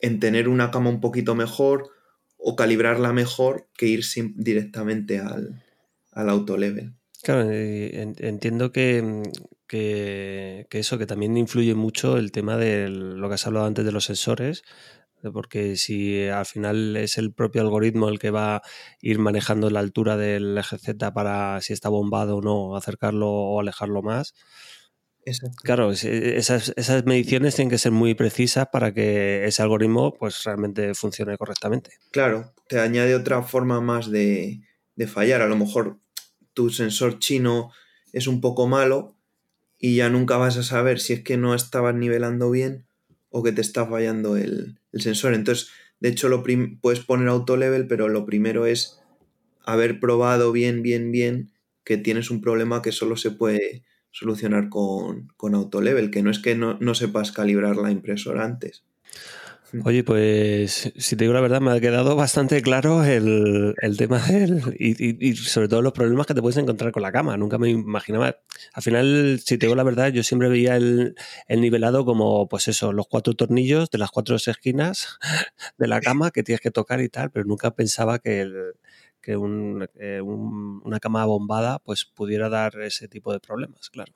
en 0.01 0.21
tener 0.21 0.51
una 0.51 0.71
cama 0.71 0.91
un 0.91 1.01
poquito 1.01 1.35
mejor 1.35 1.89
o 2.37 2.57
calibrarla 2.57 3.15
mejor 3.15 3.71
que 3.75 3.87
ir 3.87 4.05
directamente 4.37 5.19
al, 5.19 5.65
al 6.13 6.29
autolevel. 6.29 6.93
Claro, 7.23 7.51
entiendo 7.51 8.71
que, 8.71 9.23
que, 9.67 10.67
eso, 10.71 10.99
que 10.99 11.07
también 11.07 11.39
influye 11.39 11.75
mucho 11.75 12.19
el 12.19 12.33
tema 12.33 12.59
de 12.59 12.91
lo 12.91 13.29
que 13.29 13.35
has 13.35 13.47
hablado 13.47 13.65
antes 13.65 13.87
de 13.87 13.93
los 13.93 14.05
sensores, 14.05 14.63
porque 15.33 15.77
si 15.77 16.27
al 16.27 16.47
final 16.47 16.97
es 16.97 17.19
el 17.19 17.33
propio 17.33 17.63
algoritmo 17.63 18.09
el 18.09 18.19
que 18.19 18.31
va 18.31 18.57
a 18.57 18.63
ir 19.01 19.19
manejando 19.19 19.71
la 19.71 19.81
altura 19.81 20.17
del 20.17 20.57
eje 20.57 20.79
Z 20.79 21.13
para 21.13 21.61
si 21.61 21.73
está 21.73 21.89
bombado 21.89 22.37
o 22.37 22.43
no, 22.43 22.77
acercarlo 22.77 23.29
o 23.31 23.61
alejarlo 23.61 24.03
más. 24.03 24.35
Claro, 25.63 25.91
esas, 25.91 26.73
esas, 26.77 27.05
mediciones 27.05 27.55
tienen 27.55 27.71
que 27.71 27.77
ser 27.77 27.93
muy 27.93 28.15
precisas 28.15 28.69
para 28.73 28.95
que 28.95 29.45
ese 29.45 29.61
algoritmo 29.61 30.15
pues 30.15 30.43
realmente 30.45 30.95
funcione 30.95 31.37
correctamente. 31.37 31.91
Claro, 32.13 32.55
te 32.67 32.81
añade 32.81 33.15
otra 33.15 33.43
forma 33.43 33.83
más 33.83 34.11
de, 34.11 34.63
de 34.97 35.07
fallar. 35.07 35.43
A 35.43 35.49
lo 35.49 35.57
mejor 35.57 36.01
tu 36.55 36.71
sensor 36.71 37.19
chino 37.19 37.71
es 38.15 38.27
un 38.27 38.41
poco 38.41 38.69
malo, 38.69 39.19
y 39.79 39.97
ya 39.97 40.09
nunca 40.11 40.37
vas 40.37 40.57
a 40.57 40.63
saber 40.63 40.99
si 40.99 41.13
es 41.13 41.23
que 41.23 41.37
no 41.37 41.55
estabas 41.55 41.95
nivelando 41.95 42.51
bien 42.51 42.88
o 43.31 43.43
que 43.43 43.53
te 43.53 43.61
está 43.61 43.87
fallando 43.87 44.37
el, 44.37 44.79
sensor. 44.95 45.35
Entonces, 45.35 45.71
de 46.01 46.09
hecho, 46.09 46.29
lo 46.29 46.43
puedes 46.81 47.01
poner 47.01 47.29
auto 47.29 47.57
level, 47.57 47.87
pero 47.87 48.09
lo 48.09 48.25
primero 48.25 48.67
es 48.67 49.01
haber 49.65 50.01
probado 50.01 50.53
bien, 50.53 50.83
bien, 50.83 51.13
bien 51.13 51.53
que 51.85 51.97
tienes 51.97 52.31
un 52.31 52.41
problema 52.41 52.83
que 52.83 52.93
solo 52.93 53.17
se 53.17 53.31
puede 53.31 53.85
solucionar 54.11 54.69
con, 54.69 55.29
con 55.37 55.55
auto 55.55 55.81
level, 55.81 56.11
que 56.11 56.23
no 56.23 56.31
es 56.31 56.39
que 56.39 56.55
no, 56.55 56.79
no 56.81 56.95
sepas 56.95 57.33
calibrar 57.33 57.77
la 57.77 57.91
impresora 57.91 58.45
antes. 58.45 58.85
Oye, 59.85 60.03
pues 60.03 60.93
si 60.97 61.17
te 61.17 61.25
digo 61.25 61.35
la 61.35 61.41
verdad, 61.41 61.61
me 61.61 61.73
ha 61.73 61.81
quedado 61.81 62.17
bastante 62.17 62.63
claro 62.63 63.05
el, 63.05 63.75
tema 63.99 64.23
y, 64.79 65.35
sobre 65.37 65.69
todo 65.69 65.83
los 65.83 65.93
problemas 65.93 66.27
que 66.27 66.35
te 66.35 66.41
puedes 66.41 66.57
encontrar 66.57 66.91
con 66.91 67.03
la 67.03 67.13
cama. 67.13 67.37
Nunca 67.37 67.59
me 67.59 67.69
imaginaba. 67.69 68.39
Al 68.73 68.83
final, 68.83 69.41
si 69.45 69.59
te 69.59 69.67
digo 69.67 69.75
la 69.75 69.83
verdad, 69.83 70.09
yo 70.09 70.23
siempre 70.23 70.49
veía 70.49 70.77
el, 70.77 71.15
nivelado 71.49 72.07
como, 72.07 72.49
pues 72.49 72.69
eso, 72.69 72.93
los 72.93 73.09
cuatro 73.09 73.35
tornillos 73.35 73.91
de 73.91 73.99
las 73.99 74.11
cuatro 74.11 74.37
esquinas 74.37 75.19
de 75.77 75.87
la 75.87 76.01
cama 76.01 76.31
que 76.31 76.43
tienes 76.43 76.61
que 76.61 76.71
tocar 76.71 77.03
y 77.03 77.11
tal, 77.11 77.31
pero 77.31 77.45
nunca 77.45 77.75
pensaba 77.75 78.19
que, 78.21 78.51
que 79.21 79.33
eh, 79.33 80.21
una 80.23 81.01
cama 81.01 81.27
bombada 81.27 81.79
pues 81.81 82.07
pudiera 82.07 82.49
dar 82.49 82.81
ese 82.81 83.09
tipo 83.09 83.33
de 83.33 83.41
problemas, 83.41 83.91
claro. 83.91 84.13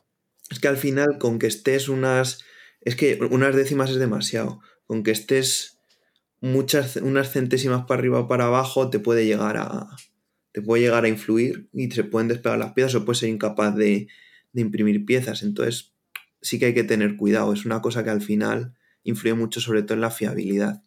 Es 0.51 0.61
que 0.61 0.69
al 0.69 0.79
final, 0.79 1.19
con 1.19 1.39
que 1.39 1.47
estés 1.47 1.89
unas. 1.89 2.41
Es 2.81 2.97
que 2.97 3.19
unas 3.31 3.55
décimas 3.55 3.91
es 3.91 3.97
demasiado 3.97 4.61
con 4.87 5.03
que 5.03 5.11
estés 5.11 5.79
muchas, 6.41 6.97
unas 6.97 7.31
centésimas 7.31 7.87
para 7.87 8.01
arriba 8.01 8.21
o 8.21 8.29
para 8.29 8.47
abajo, 8.47 8.91
te 8.91 8.99
puede 8.99 9.25
llegar 9.25 9.57
a, 9.57 9.89
te 10.53 10.61
puede 10.61 10.83
llegar 10.83 11.05
a 11.05 11.09
influir 11.09 11.69
y 11.73 11.91
se 11.91 12.05
pueden 12.05 12.29
despegar 12.29 12.59
las 12.59 12.73
piezas 12.73 12.97
o 12.97 13.05
puedes 13.05 13.21
ser 13.21 13.31
incapaz 13.31 13.75
de, 13.75 14.09
imprimir 14.55 15.07
piezas. 15.07 15.43
Entonces, 15.43 15.95
sí 16.43 16.59
que 16.59 16.67
hay 16.67 16.75
que 16.75 16.85
tener 16.85 17.17
cuidado. 17.17 17.55
Es 17.55 17.65
una 17.65 17.81
cosa 17.81 18.05
que 18.05 18.11
al 18.11 18.21
final 18.21 18.75
influye 19.03 19.35
mucho, 19.35 19.61
sobre 19.63 19.83
todo 19.83 19.95
en 19.95 20.03
la 20.03 20.11
fiabilidad. 20.11 20.83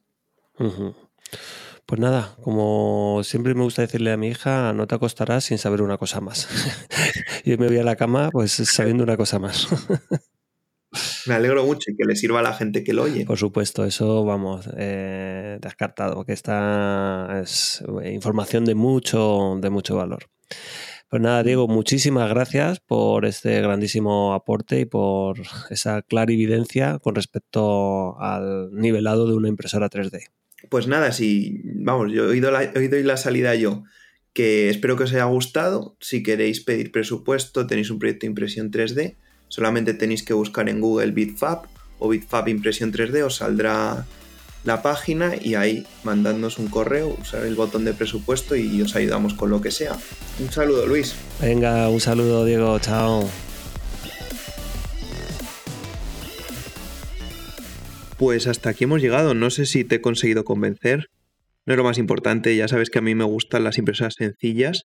Pues 1.88 2.00
nada, 2.00 2.36
como 2.44 3.22
siempre 3.24 3.56
me 3.56 3.64
gusta 3.64 3.82
decirle 3.82 4.12
a 4.12 4.18
mi 4.18 4.28
hija, 4.28 4.72
no 4.74 4.86
te 4.86 4.96
acostarás 4.96 5.46
sin 5.46 5.58
saber 5.58 5.82
una 5.82 5.98
cosa 5.98 6.22
más. 6.22 6.48
Yo 7.46 7.58
me 7.58 7.68
voy 7.68 7.78
a 7.78 7.84
la 7.84 7.96
cama 7.96 8.30
pues 8.32 8.52
sabiendo 8.52 9.04
una 9.04 9.18
cosa 9.18 9.40
más. 9.40 9.68
Me 11.28 11.34
alegro 11.34 11.66
mucho 11.66 11.92
y 11.92 11.96
que 11.96 12.06
le 12.06 12.16
sirva 12.16 12.40
a 12.40 12.44
la 12.44 12.54
gente 12.54 12.84
que 12.84 12.94
lo 12.94 13.04
oye. 13.04 13.26
Por 13.26 13.38
supuesto, 13.38 13.86
eso 13.86 14.24
vamos, 14.24 14.70
eh, 14.78 15.58
descartado, 15.62 16.16
porque 16.16 16.34
esta 16.34 17.42
es 17.42 17.84
información 18.12 18.66
de 18.66 18.76
mucho, 18.76 19.58
de 19.62 19.70
mucho 19.70 19.96
valor. 19.96 20.30
Pues 21.10 21.22
nada, 21.22 21.44
Diego, 21.44 21.68
muchísimas 21.68 22.30
gracias 22.30 22.80
por 22.80 23.26
este 23.26 23.62
grandísimo 23.62 24.34
aporte 24.34 24.80
y 24.80 24.86
por 24.86 25.40
esa 25.70 26.02
clarividencia 26.02 27.00
con 27.00 27.16
respecto 27.16 28.20
al 28.20 28.72
nivelado 28.74 29.28
de 29.28 29.36
una 29.36 29.48
impresora 29.48 29.90
3D. 29.90 30.24
Pues 30.70 30.88
nada, 30.88 31.12
si, 31.12 31.62
vamos, 31.64 32.12
yo 32.12 32.26
he 32.26 32.28
oído 32.28 32.52
la, 32.52 32.72
la 32.74 33.18
salida 33.18 33.54
yo, 33.56 33.84
que 34.34 34.70
espero 34.70 34.98
que 34.98 35.04
os 35.04 35.14
haya 35.14 35.26
gustado. 35.26 35.96
Si 36.00 36.24
queréis 36.24 36.62
pedir 36.62 36.92
presupuesto, 36.92 37.68
tenéis 37.68 37.92
un 37.92 38.00
proyecto 38.00 38.26
de 38.26 38.32
impresión 38.32 38.72
3D, 38.72 39.16
Solamente 39.48 39.94
tenéis 39.94 40.24
que 40.24 40.34
buscar 40.34 40.70
en 40.70 40.82
Google 40.82 41.12
Bitfab 41.12 41.64
o 42.00 42.10
Bitfab 42.10 42.50
Impresión 42.50 42.92
3D, 42.92 43.24
os 43.24 43.38
saldrá 43.38 44.06
la 44.66 44.82
página 44.82 45.34
y 45.40 45.56
ahí 45.56 45.86
mandándonos 46.04 46.58
un 46.58 46.68
correo, 46.68 47.16
usar 47.22 47.46
el 47.46 47.56
botón 47.56 47.86
de 47.86 47.94
presupuesto 47.94 48.56
y 48.56 48.82
os 48.82 48.96
ayudamos 48.96 49.36
con 49.36 49.52
lo 49.52 49.62
que 49.62 49.72
sea. 49.72 49.96
Un 50.40 50.52
saludo, 50.52 50.88
Luis. 50.88 51.16
Venga, 51.40 51.88
un 51.90 52.02
saludo, 52.02 52.46
Diego. 52.46 52.78
Chao. 52.80 53.30
Pues 58.18 58.48
hasta 58.48 58.72
aquí 58.72 58.86
hemos 58.86 59.02
llegado. 59.02 59.36
No 59.36 59.50
sé 59.52 59.66
si 59.66 59.84
te 59.84 59.96
he 59.96 60.02
conseguido 60.02 60.44
convencer. 60.46 61.10
No 61.66 61.74
es 61.74 61.78
lo 61.78 61.84
más 61.84 61.98
importante. 61.98 62.56
Ya 62.56 62.68
sabes 62.68 62.90
que 62.90 63.00
a 63.00 63.02
mí 63.04 63.14
me 63.14 63.24
gustan 63.24 63.64
las 63.64 63.78
impresoras 63.78 64.16
sencillas, 64.18 64.84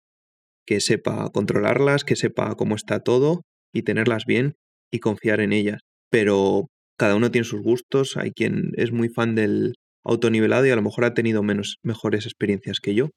que 0.66 0.82
sepa 0.82 1.30
controlarlas, 1.32 2.04
que 2.04 2.16
sepa 2.16 2.56
cómo 2.56 2.76
está 2.76 3.02
todo 3.02 3.44
y 3.78 3.84
tenerlas 3.84 4.26
bien 4.26 4.56
y 4.92 5.00
confiar 5.00 5.40
en 5.40 5.54
ellas. 5.54 5.82
Pero 6.10 6.68
cada 6.98 7.16
uno 7.16 7.32
tiene 7.32 7.46
sus 7.46 7.62
gustos, 7.62 8.18
hay 8.18 8.32
quien 8.32 8.72
es 8.76 8.92
muy 8.92 9.10
fan 9.10 9.36
del 9.36 9.76
autonivelado 10.04 10.66
y 10.66 10.72
a 10.72 10.76
lo 10.76 10.82
mejor 10.82 11.06
ha 11.06 11.14
tenido 11.14 11.44
menos, 11.44 11.78
mejores 11.84 12.26
experiencias 12.26 12.80
que 12.80 12.96
yo. 12.96 13.10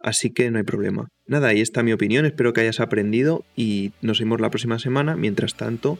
Así 0.00 0.30
que 0.30 0.50
no 0.50 0.58
hay 0.58 0.64
problema. 0.64 1.08
Nada, 1.26 1.48
ahí 1.48 1.60
está 1.60 1.82
mi 1.82 1.92
opinión, 1.92 2.26
espero 2.26 2.52
que 2.52 2.60
hayas 2.60 2.80
aprendido 2.80 3.44
y 3.56 3.92
nos 4.02 4.20
vemos 4.20 4.40
la 4.40 4.50
próxima 4.50 4.78
semana. 4.78 5.16
Mientras 5.16 5.54
tanto, 5.54 5.98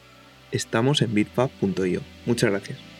estamos 0.52 1.00
en 1.00 1.14
bitfab.io. 1.14 2.02
Muchas 2.26 2.50
gracias. 2.50 2.93